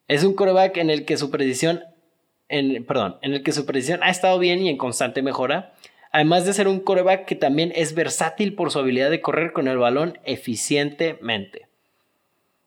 [0.07, 1.83] Es un coreback en el que su precisión,
[2.49, 5.73] en, perdón, en el que su precisión ha estado bien y en constante mejora,
[6.11, 9.67] además de ser un coreback que también es versátil por su habilidad de correr con
[9.67, 11.67] el balón eficientemente.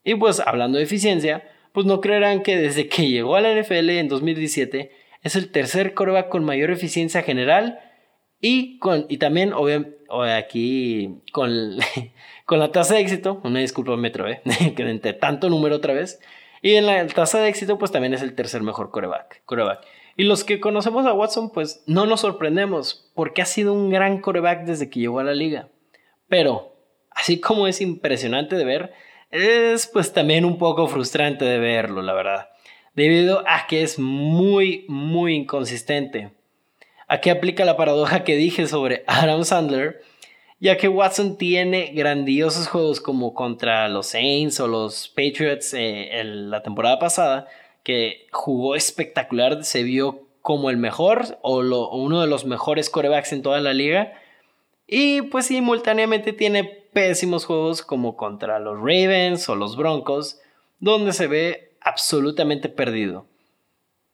[0.04, 3.90] Y pues hablando de eficiencia, pues no creerán que desde que llegó a la NFL
[3.90, 4.92] en 2017
[5.22, 7.80] es el tercer coreback con mayor eficiencia general
[8.40, 9.52] y, con, y también
[10.36, 11.76] aquí con,
[12.46, 14.40] con la tasa de éxito, una disculpa metro, ¿eh?
[14.76, 16.20] que entre tanto número otra vez,
[16.62, 19.42] y en la tasa de éxito pues también es el tercer mejor coreback.
[19.44, 19.84] coreback.
[20.16, 24.20] Y los que conocemos a Watson, pues no nos sorprendemos, porque ha sido un gran
[24.20, 25.68] coreback desde que llegó a la liga.
[26.28, 26.76] Pero,
[27.12, 28.92] así como es impresionante de ver,
[29.30, 32.48] es pues también un poco frustrante de verlo, la verdad.
[32.94, 36.32] Debido a que es muy, muy inconsistente.
[37.06, 40.02] Aquí aplica la paradoja que dije sobre Adam Sandler,
[40.60, 46.50] ya que Watson tiene grandiosos juegos como contra los Saints o los Patriots eh, en
[46.50, 47.46] la temporada pasada,
[47.82, 51.60] que jugó espectacular, se vio como el mejor o,
[51.96, 54.12] uno de los mejores corebacks en toda la liga.
[54.90, 60.40] Y pues simultáneamente tiene pésimos juegos como contra los Ravens o los Broncos,
[60.80, 63.26] donde se ve absolutamente perdido.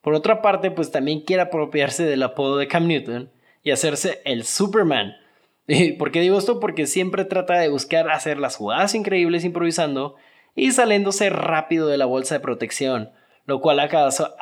[0.00, 3.30] Por otra parte, pues también quiere apropiarse del apodo de Cam Newton
[3.62, 5.14] y hacerse el Superman.
[5.68, 6.58] ¿Y por qué digo esto?
[6.58, 10.16] Porque siempre trata de buscar hacer las jugadas increíbles improvisando
[10.56, 13.12] y saliéndose rápido de la bolsa de protección,
[13.46, 14.34] lo cual ha causado,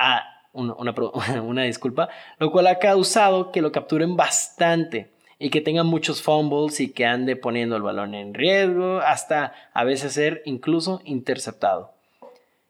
[0.55, 0.75] una,
[1.43, 2.09] una, disculpa,
[2.39, 5.13] lo cual ha causado que lo capturen bastante
[5.43, 9.83] y que tenga muchos fumbles y que ande poniendo el balón en riesgo hasta a
[9.83, 11.95] veces ser incluso interceptado.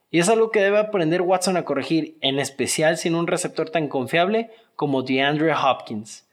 [0.09, 3.89] Y es algo que debe aprender Watson a corregir, en especial sin un receptor tan
[3.89, 6.27] confiable como DeAndre Hopkins.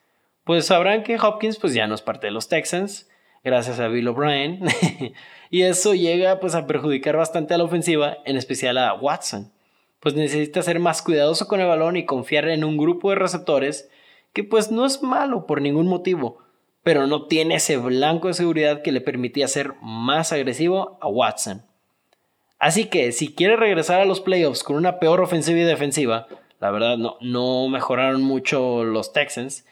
[0.45, 3.07] Pues sabrán que Hopkins pues ya no es parte de los Texans,
[3.45, 4.61] gracias a Bill O'Brien,
[5.51, 9.53] y eso llega pues a perjudicar bastante a la ofensiva, en especial a Watson,
[10.01, 13.91] pues necesita ser más cuidadoso con el balón y confiar en un grupo de receptores
[14.33, 16.39] que pues no es malo por ningún motivo,
[16.83, 21.63] pero no tiene ese blanco de seguridad que le permitía ser más agresivo a Watson.
[22.59, 26.27] Así que si quiere regresar a los playoffs con una peor ofensiva y defensiva,
[26.61, 29.65] la verdad no, no mejoraron mucho los Texans,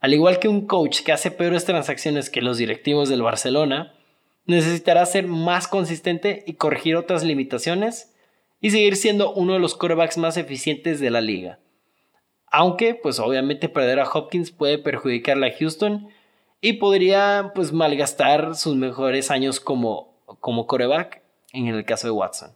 [0.00, 3.94] al igual que un coach que hace peores transacciones que los directivos del Barcelona,
[4.46, 8.14] necesitará ser más consistente y corregir otras limitaciones
[8.60, 11.58] y seguir siendo uno de los quarterbacks más eficientes de la liga.
[12.50, 16.08] Aunque, pues obviamente perder a Hopkins puede perjudicarle a Houston
[16.60, 21.22] y podría pues malgastar sus mejores años como, como coreback
[21.52, 22.52] en el caso de Watson.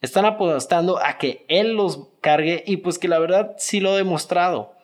[0.00, 3.96] Están apostando a que él los cargue y pues que la verdad sí lo ha
[3.96, 4.74] demostrado.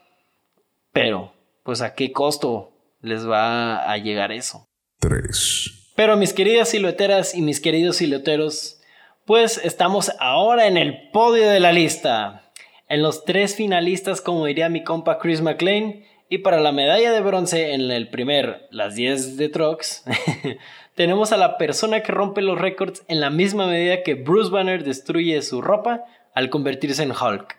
[0.93, 1.33] Pero,
[1.65, 2.73] pues a qué costo
[3.03, 4.67] les va a llegar eso.
[5.01, 5.93] 3.
[5.97, 8.81] Pero mis queridas silueteras y mis queridos silueteros,
[9.25, 12.48] pues estamos ahora en el podio de la lista.
[12.89, 17.21] En los tres finalistas, como diría mi compa Chris McLean, y para la medalla de
[17.21, 20.05] bronce en el primer, las 10 de Trucks,
[20.95, 24.85] tenemos a la persona que rompe los récords en la misma medida que Bruce Banner
[24.85, 27.57] destruye su ropa al convertirse en Hulk.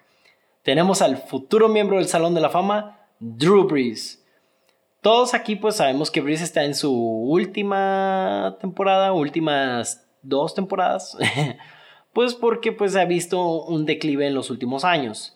[0.63, 4.23] Tenemos al futuro miembro del Salón de la Fama, Drew Brees.
[5.01, 11.17] Todos aquí pues sabemos que Brees está en su última temporada, últimas dos temporadas,
[12.14, 15.36] pues porque pues ha visto un declive en los últimos años.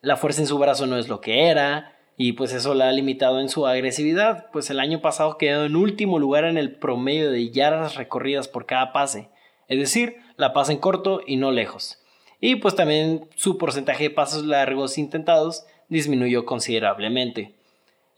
[0.00, 2.92] La fuerza en su brazo no es lo que era y pues eso la ha
[2.92, 7.30] limitado en su agresividad, pues el año pasado quedó en último lugar en el promedio
[7.30, 9.28] de yardas recorridas por cada pase,
[9.68, 11.98] es decir, la pasa en corto y no lejos.
[12.40, 17.54] Y pues también su porcentaje de pasos largos intentados disminuyó considerablemente.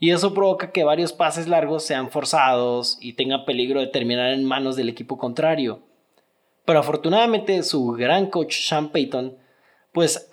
[0.01, 4.45] Y eso provoca que varios pases largos sean forzados y tengan peligro de terminar en
[4.45, 5.81] manos del equipo contrario.
[6.69, 9.39] Pero afortunadamente su gran coach Sean Payton,
[9.93, 10.29] pues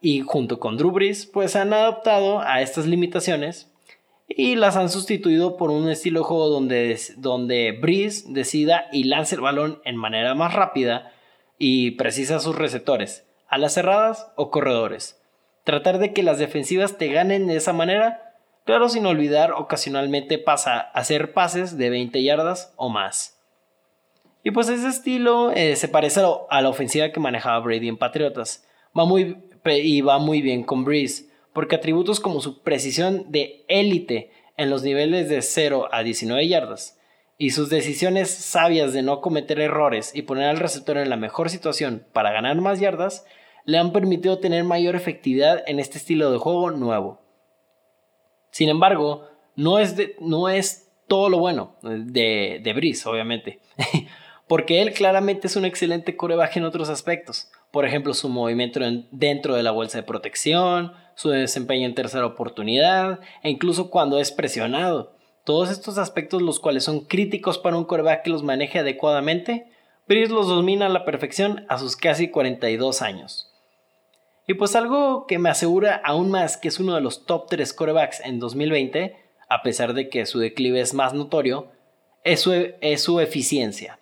[0.00, 3.72] y junto con Drew Brees, pues han adaptado a estas limitaciones
[4.28, 9.34] y las han sustituido por un estilo de juego donde, donde Brees decida y lance
[9.34, 11.12] el balón en manera más rápida
[11.58, 15.20] y precisa a sus receptores, a las cerradas o corredores
[15.66, 20.78] tratar de que las defensivas te ganen de esa manera, claro sin olvidar ocasionalmente pasa
[20.78, 23.35] a hacer pases de 20 yardas o más.
[24.46, 28.64] Y pues ese estilo eh, se parece a, la ofensiva que manejaba Brady en Patriotas.
[28.96, 34.30] Va muy, y va muy bien con Breeze, porque atributos como su precisión de élite
[34.56, 36.96] en los niveles de 0 a 19 yardas
[37.36, 41.50] y sus decisiones sabias de no cometer errores y poner al receptor en la mejor
[41.50, 43.26] situación para ganar más yardas
[43.64, 47.20] le han permitido tener mayor efectividad en este estilo de juego nuevo.
[48.52, 53.58] Sin embargo, no es, no es todo lo bueno de, de Brice, obviamente,
[54.48, 57.50] porque él claramente es un excelente corebaje en otros aspectos.
[57.70, 58.80] Por ejemplo, su movimiento
[59.10, 64.30] dentro de la bolsa de protección, su desempeño en tercera oportunidad e incluso cuando es
[64.30, 65.16] presionado.
[65.44, 69.66] Todos estos aspectos los cuales son críticos para un coreback que los maneje adecuadamente,
[70.08, 73.52] Brice los domina a la perfección a sus casi 42 años.
[74.46, 77.72] Y pues algo que me asegura aún más que es uno de los top 3
[77.72, 79.16] corebacks en 2020,
[79.48, 81.72] a pesar de que su declive es más notorio,
[82.22, 82.40] es
[83.02, 83.98] su eficiencia.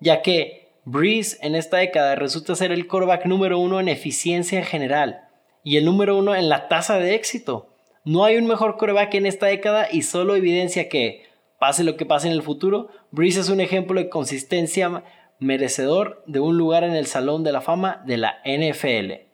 [0.00, 4.64] Ya que Breeze en esta década resulta ser el coreback número uno en eficiencia en
[4.64, 5.28] general
[5.62, 7.74] y el número uno en la tasa de éxito.
[8.04, 11.24] No hay un mejor coreback en esta década y solo evidencia que,
[11.58, 15.04] pase lo que pase en el futuro, Breeze es un ejemplo de consistencia
[15.38, 19.24] merecedor de un lugar en el Salón de la Fama de la NFL.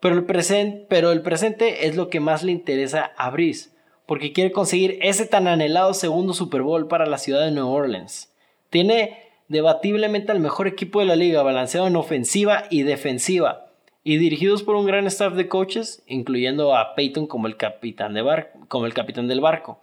[0.00, 3.70] Pero el, pero el presente es lo que más le interesa a Brice,
[4.06, 8.34] porque quiere conseguir ese tan anhelado segundo Super Bowl para la ciudad de New Orleans.
[8.70, 13.66] Tiene debatiblemente al mejor equipo de la liga, balanceado en ofensiva y defensiva,
[14.04, 19.40] y dirigidos por un gran staff de coaches, incluyendo a Peyton como el capitán, del
[19.40, 19.80] barco.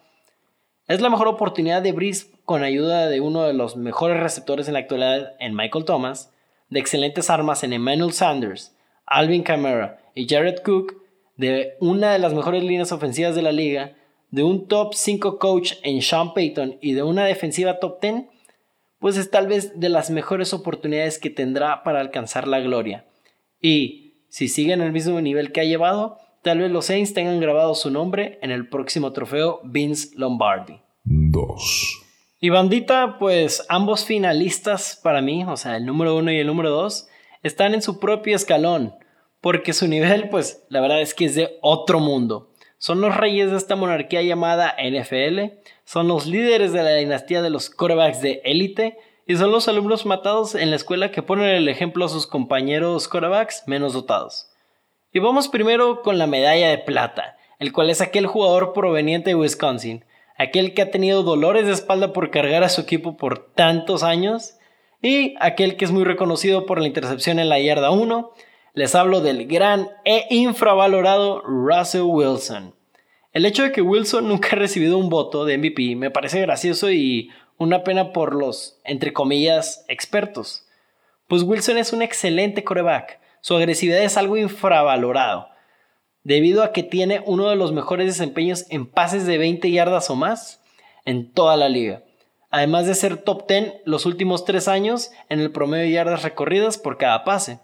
[0.88, 4.76] Es la mejor oportunidad de Breeze con ayuda de uno de los mejores receptores en
[4.76, 6.34] la actualidad en Michael Thomas,
[6.70, 8.74] de excelentes armas en Emmanuel Sanders,
[9.06, 10.96] Alvin Kamara y Jared Cook,
[11.36, 13.98] de una de las mejores líneas ofensivas de la liga,
[14.32, 18.24] de un top 5 coach en Sean Payton y de una defensiva top 10,
[19.00, 23.06] pues es tal vez de las mejores oportunidades que tendrá para alcanzar la gloria.
[23.62, 27.40] Y si sigue en el mismo nivel que ha llevado, tal vez los Saints tengan
[27.40, 30.82] grabado su nombre en el próximo trofeo Vince Lombardi.
[31.04, 32.04] 2.
[32.40, 36.70] Y bandita, pues ambos finalistas para mí, o sea, el número uno y el número
[36.70, 37.08] dos,
[37.42, 38.94] están en su propio escalón,
[39.42, 42.54] porque su nivel, pues la verdad es que es de otro mundo.
[42.78, 45.58] Son los reyes de esta monarquía llamada NFL,
[45.88, 50.06] son los líderes de la dinastía de los quarterbacks de élite y son los alumnos
[50.06, 54.52] matados en la escuela que ponen el ejemplo a sus compañeros quarterbacks menos dotados.
[55.14, 59.36] Y vamos primero con la medalla de plata, el cual es aquel jugador proveniente de
[59.36, 60.04] Wisconsin,
[60.38, 64.56] aquel que ha tenido dolores de espalda por cargar a su equipo por tantos años
[65.02, 68.34] y aquel que es muy reconocido por la intercepción en la yarda 1,
[68.74, 72.77] les hablo del gran e infravalorado Russell Wilson.
[73.38, 76.90] El hecho de que Wilson nunca ha recibido un voto de MVP me parece gracioso
[76.90, 77.30] y
[77.60, 80.66] una pena por los, entre comillas, expertos.
[81.28, 83.20] Pues Wilson es un excelente coreback.
[83.42, 85.50] Su agresividad es algo infravalorado,
[86.24, 90.16] debido a que tiene uno de los mejores desempeños en pases de 20 yardas o
[90.16, 90.60] más
[91.06, 92.02] en toda la liga.
[92.50, 96.80] Además de ser top 10 los últimos tres años en el promedio de yardas recorridas
[96.80, 97.60] por cada pase.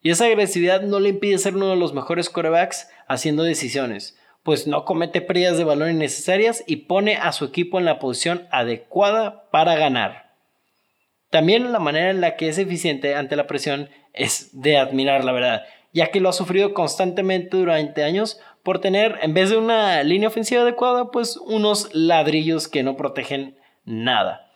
[0.00, 4.66] Y esa agresividad no le impide ser uno de los mejores quarterbacks haciendo decisiones, pues
[4.66, 9.50] no comete pérdidas de valor innecesarias y pone a su equipo en la posición adecuada
[9.50, 10.30] para ganar.
[11.30, 15.32] También la manera en la que es eficiente ante la presión es de admirar, la
[15.32, 15.62] verdad,
[15.92, 20.28] ya que lo ha sufrido constantemente durante años por tener, en vez de una línea
[20.28, 24.50] ofensiva adecuada, pues unos ladrillos que no protegen nada.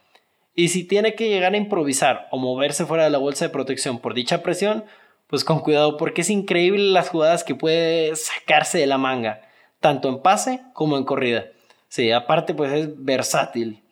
[0.55, 3.99] Y si tiene que llegar a improvisar o moverse fuera de la bolsa de protección
[3.99, 4.85] por dicha presión,
[5.27, 9.41] pues con cuidado porque es increíble las jugadas que puede sacarse de la manga,
[9.85, 11.45] tanto en pase como en corrida.
[11.89, 13.83] Sí, aparte pues es versátil.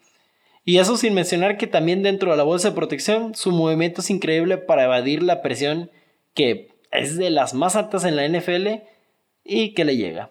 [0.64, 4.08] Y eso sin mencionar que también dentro de la bolsa de protección su movimiento es
[4.08, 5.90] increíble para evadir la presión
[6.32, 8.86] que es de las más altas en la NFL
[9.44, 10.30] y que le llega.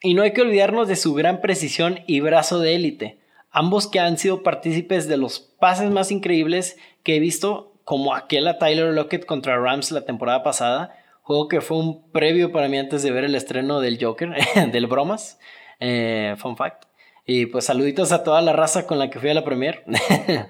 [0.00, 3.18] Y no hay que olvidarnos de su gran precisión y brazo de élite,
[3.50, 8.46] ambos que han sido partícipes de los pases más increíbles que he visto como aquel
[8.46, 12.78] a Tyler Lockett contra Rams la temporada pasada, juego que fue un previo para mí
[12.78, 14.34] antes de ver el estreno del Joker,
[14.72, 15.38] del Bromas,
[15.80, 16.84] eh, fun fact.
[17.24, 19.84] Y pues saluditos a toda la raza con la que fui a la premier.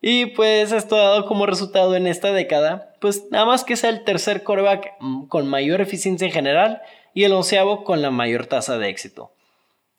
[0.00, 3.90] y pues esto ha dado como resultado en esta década, pues nada más que sea
[3.90, 8.46] el tercer coreback mm, con mayor eficiencia en general y el onceavo con la mayor
[8.46, 9.32] tasa de éxito.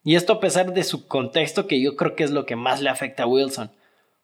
[0.04, 2.82] Y esto a pesar de su contexto que yo creo que es lo que más
[2.82, 3.72] le afecta a Wilson.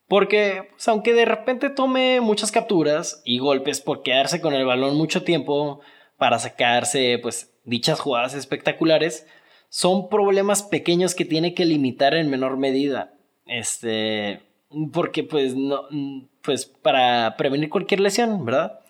[0.08, 4.96] Porque, pues, aunque de repente tome muchas capturas y golpes por quedarse con el balón
[4.96, 5.82] mucho tiempo
[6.18, 9.28] para sacarse, pues, dichas jugadas espectaculares,
[9.70, 13.14] son problemas pequeños que tiene que limitar en menor medida.
[13.46, 14.42] Este,
[14.92, 15.88] porque, pues, no,
[16.42, 18.82] pues, para prevenir cualquier lesión, ¿verdad?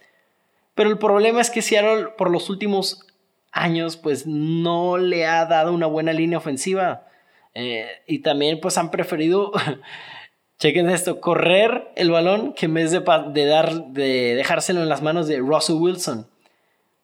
[0.75, 3.05] Pero el problema es que Seattle, por los últimos
[3.51, 7.07] años, pues, no le ha dado una buena línea ofensiva.
[7.53, 9.51] Eh, y también, pues, han preferido
[10.59, 15.27] Chequen esto, correr el balón que en vez de, dar, de dejárselo en las manos
[15.27, 16.27] de Russell Wilson.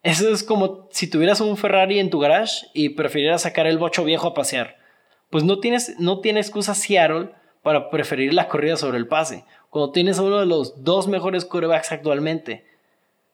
[0.01, 4.05] Eso es como si tuvieras un Ferrari en tu garage y prefirieras sacar el bocho
[4.05, 4.77] viejo a pasear.
[5.29, 7.31] Pues no, tienes, no tiene excusa Seattle
[7.61, 11.43] para preferir la corrida sobre el pase, cuando tienes a uno de los dos mejores
[11.43, 12.65] quarterbacks actualmente.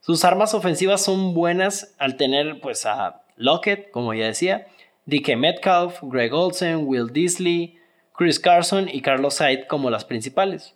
[0.02, 4.68] Sus armas ofensivas son buenas al tener pues a Lockett, como ya decía,
[5.06, 7.78] DK Metcalf, Greg Olsen, Will Disley,
[8.18, 10.76] Chris Carson y Carlos Hyde como las principales.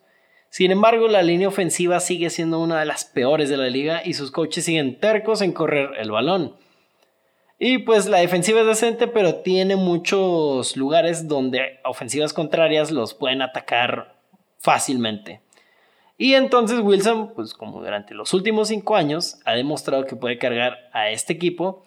[0.49, 4.13] Sin embargo, la línea ofensiva sigue siendo una de las peores de la liga y
[4.13, 6.55] sus coaches siguen tercos en correr el balón.
[7.59, 13.41] Y pues la defensiva es decente, pero tiene muchos lugares donde ofensivas contrarias los pueden
[13.41, 14.15] atacar
[14.59, 15.41] fácilmente.
[16.17, 20.89] Y entonces Wilson, pues como durante los últimos cinco años ha demostrado que puede cargar
[20.93, 21.83] a este equipo,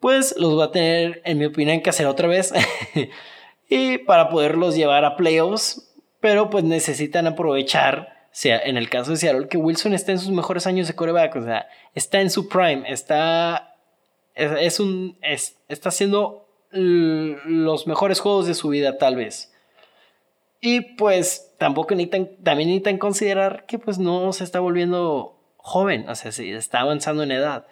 [0.00, 2.52] pues los va a tener, en mi opinión, que hacer otra vez.
[3.68, 9.18] y para poderlos llevar a playoffs, pero pues necesitan aprovechar, sea, en el caso de
[9.18, 12.48] Seattle, que Wilson está en sus mejores años de coreback, o sea, está en su
[12.48, 13.76] prime, está,
[14.34, 19.52] es, un, está haciendo los mejores juegos de su vida tal vez.
[20.60, 26.14] Y pues tampoco necesitan, también necesitan considerar que pues no se está volviendo joven, o
[26.14, 27.66] sea, se está avanzando en edad.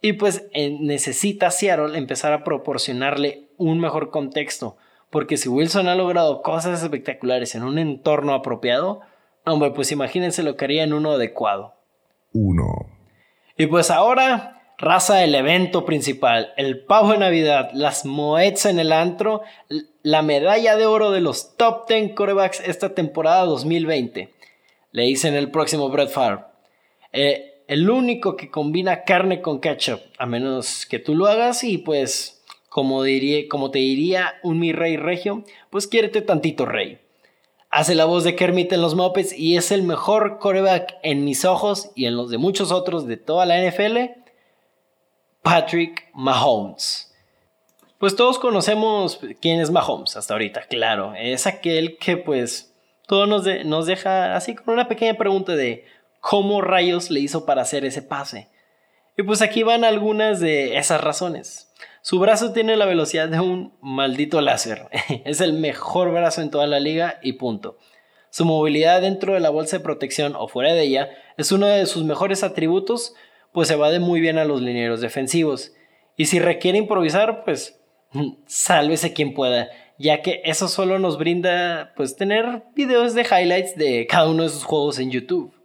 [0.00, 4.76] Y pues necesita Seattle empezar a proporcionarle un mejor contexto,
[5.10, 9.00] Porque si Wilson ha logrado cosas espectaculares en un entorno apropiado,
[9.44, 11.74] hombre, pues imagínense lo que haría en uno adecuado.
[12.34, 12.86] Uno.
[13.56, 18.92] Y pues ahora, raza el evento principal, el pavo de Navidad, las moeds en el
[18.92, 19.42] antro,
[20.02, 24.32] la medalla de oro de los top 10 corebacks esta temporada 2020.
[24.92, 26.44] Le dicen el próximo Brett Favre.
[27.12, 31.76] Eh, el único que combina carne con ketchup, a menos que tú lo hagas y
[31.76, 36.98] pues, como, diría, como te diría un mi rey regio, pues quiérete tantito rey.
[37.70, 41.44] Hace la voz de Kermit en los Muppets y es el mejor coreback en mis
[41.44, 43.98] ojos y en los de muchos otros de toda la NFL,
[45.42, 47.14] Patrick Mahomes.
[47.98, 51.12] Pues todos conocemos quién es Mahomes hasta ahorita, claro.
[51.14, 52.72] Es aquel que pues
[53.06, 55.84] todo nos, nos deja así con una pequeña pregunta de
[56.20, 58.48] cómo rayos le hizo para hacer ese pase.
[59.16, 61.72] Y pues aquí van algunas de esas razones.
[62.02, 64.88] Su brazo tiene la velocidad de un maldito láser.
[65.24, 67.78] es el mejor brazo en toda la liga y punto.
[68.30, 71.86] Su movilidad dentro de la bolsa de protección o fuera de ella es uno de
[71.86, 73.14] sus mejores atributos,
[73.52, 75.72] pues se va de muy bien a los linieros defensivos.
[76.16, 77.80] Y si requiere improvisar, pues
[78.46, 84.06] sálvese quien pueda, ya que eso solo nos brinda pues tener videos de highlights de
[84.06, 85.57] cada uno de sus juegos en YouTube.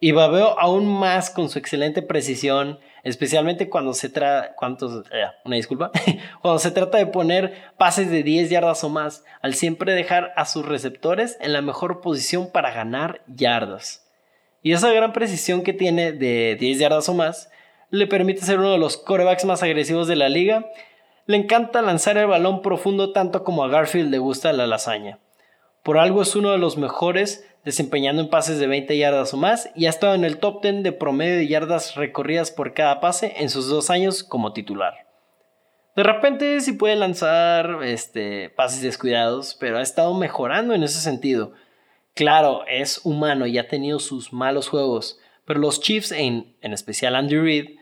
[0.00, 4.54] Y babeo aún más con su excelente precisión especialmente cuando se trata,
[5.12, 5.90] eh, una disculpa,
[6.42, 10.44] cuando se trata de poner pases de 10 yardas o más, al siempre dejar a
[10.44, 14.06] sus receptores en la mejor posición para ganar yardas.
[14.62, 17.50] Y esa gran precisión que tiene de 10 yardas o más
[17.88, 20.66] le permite ser uno de los corebacks más agresivos de la liga.
[21.26, 25.18] Le encanta lanzar el balón profundo tanto como a Garfield le gusta la lasaña.
[25.82, 29.70] Por algo es uno de los mejores desempeñando en pases de 20 yardas o más
[29.74, 33.34] y ha estado en el top 10 de promedio de yardas recorridas por cada pase
[33.38, 35.06] en sus dos años como titular.
[35.96, 41.52] De repente sí puede lanzar este, pases descuidados, pero ha estado mejorando en ese sentido.
[42.14, 47.14] Claro, es humano y ha tenido sus malos juegos, pero los Chiefs, en, en especial
[47.14, 47.76] Andy Reid,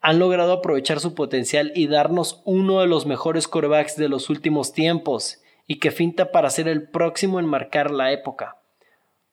[0.00, 4.72] han logrado aprovechar su potencial y darnos uno de los mejores corebacks de los últimos
[4.72, 8.59] tiempos y que finta para ser el próximo en marcar la época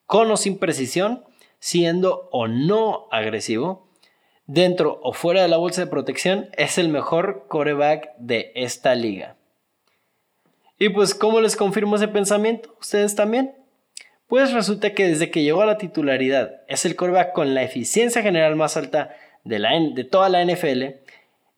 [0.08, 1.22] con o sin precisión,
[1.58, 3.86] siendo o no agresivo,
[4.46, 9.36] dentro o fuera de la bolsa de protección, es el mejor coreback de esta liga.
[10.78, 12.74] Y pues, ¿cómo les confirmo ese pensamiento?
[12.80, 13.54] ¿Ustedes también?
[14.28, 18.22] Pues resulta que desde que llegó a la titularidad es el coreback con la eficiencia
[18.22, 20.84] general más alta de, la, de toda la NFL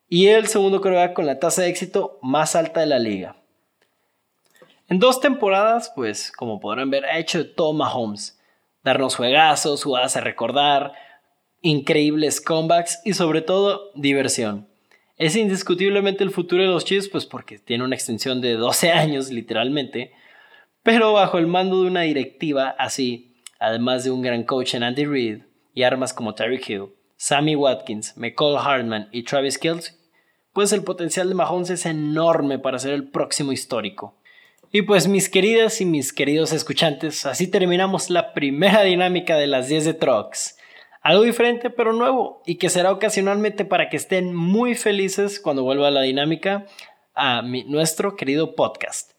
[0.09, 3.37] y el segundo coreback con la tasa de éxito más alta de la liga.
[4.89, 8.37] En dos temporadas, pues como podrán ver, ha hecho todo Mahomes
[8.83, 10.93] darnos juegazos, jugadas a recordar,
[11.61, 14.67] increíbles comebacks y sobre todo diversión.
[15.17, 19.29] Es indiscutiblemente el futuro de los Chiefs, pues porque tiene una extensión de 12 años
[19.29, 20.13] literalmente,
[20.83, 25.05] pero bajo el mando de una directiva así, además de un gran coach en Andy
[25.05, 25.41] Reid
[25.73, 29.93] y armas como Terry Hill, Sammy Watkins, McCall Hartman y Travis Kelce,
[30.53, 34.20] pues el potencial de Mahomes es enorme para ser el próximo histórico.
[34.73, 39.67] Y pues mis queridas y mis queridos escuchantes, así terminamos la primera dinámica de las
[39.67, 40.57] 10 de Trucks.
[41.01, 45.91] Algo diferente pero nuevo y que será ocasionalmente para que estén muy felices cuando vuelva
[45.91, 46.67] la dinámica
[47.15, 49.11] a nuestro querido podcast.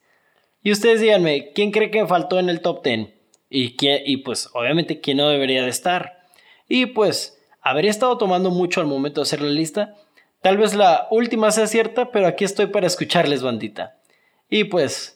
[0.63, 3.09] Y ustedes díganme, ¿quién cree que faltó en el top 10?
[3.51, 6.23] Y, y pues obviamente quién no debería de estar.
[6.67, 9.95] Y pues, habría estado tomando mucho al momento de hacer la lista.
[10.41, 13.99] Tal vez la última sea cierta, pero aquí estoy para escucharles, bandita.
[14.49, 15.12] Y pues,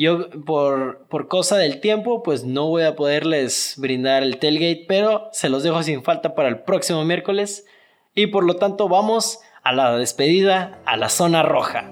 [0.00, 5.28] yo por, por cosa del tiempo, pues no voy a poderles brindar el tailgate, pero
[5.32, 7.66] se los dejo sin falta para el próximo miércoles.
[8.14, 11.90] Y por lo tanto vamos a la despedida a la zona roja.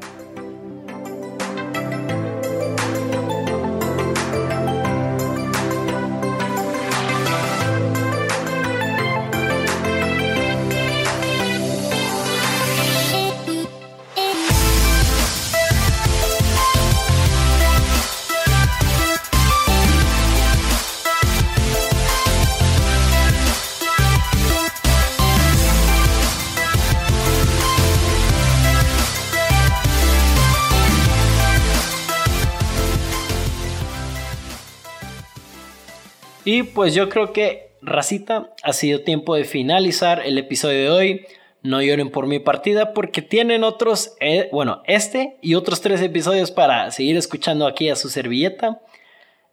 [36.51, 41.27] Y pues yo creo que, Racita, ha sido tiempo de finalizar el episodio de hoy.
[41.63, 46.51] No lloren por mi partida porque tienen otros, eh, bueno, este y otros tres episodios
[46.51, 48.81] para seguir escuchando aquí a su servilleta.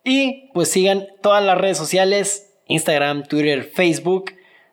[0.06, 4.32] Y pues sigan todas las redes sociales, Instagram, Twitter, Facebook,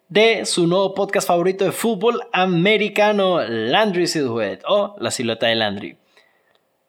[0.08, 5.96] de su nuevo podcast favorito de fútbol americano, Landry Silhouette o La Silueta de Landry.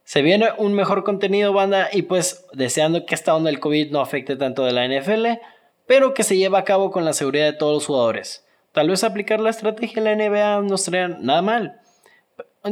[0.04, 4.02] Se viene un mejor contenido, banda, y pues deseando que esta onda del COVID no
[4.02, 5.40] afecte tanto de la NFL,
[5.88, 8.46] pero que se lleve a cabo con la seguridad de todos los jugadores.
[8.74, 11.80] Tal vez aplicar la estrategia en la NBA no sería nada mal.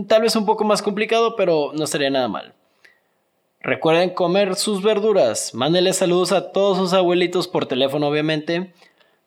[0.08, 2.54] Tal vez un poco más complicado, pero no sería nada mal.
[3.60, 5.54] Recuerden comer sus verduras.
[5.54, 8.74] Mándenle saludos a todos sus abuelitos por teléfono, obviamente.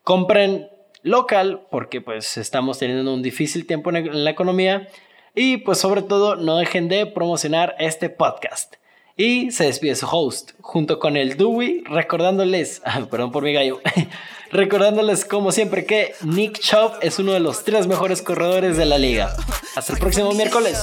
[0.03, 0.69] Compren
[1.03, 4.89] local, porque pues estamos teniendo un difícil tiempo en la economía.
[5.35, 8.77] Y pues sobre todo no dejen de promocionar este podcast.
[9.17, 13.81] Y se despide su host, junto con el Dewey, recordándoles, perdón por mi gallo,
[14.55, 18.99] recordándoles como siempre que Nick Chubb es uno de los tres mejores corredores de la
[18.99, 19.35] liga.
[19.75, 20.79] Hasta el próximo miércoles.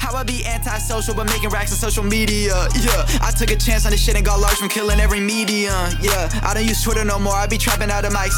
[0.00, 2.54] How I be antisocial but making racks on social media.
[2.80, 5.74] Yeah, I took a chance on this shit and got large from killing every medium.
[6.00, 7.34] Yeah, I don't use Twitter no more.
[7.34, 8.28] I be trapping out of my?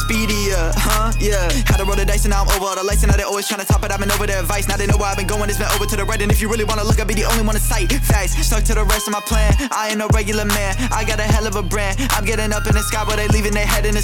[1.21, 3.47] Yeah, had to roll the dice and I'm over the lights and now they always
[3.49, 4.07] top it.
[4.07, 4.17] No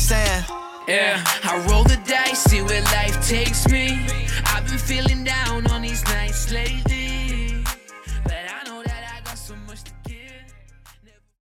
[0.09, 0.58] up.
[0.89, 4.07] Yeah, I roll the dice, see where life takes me.
[4.47, 6.98] I've been feeling down on these nights lately.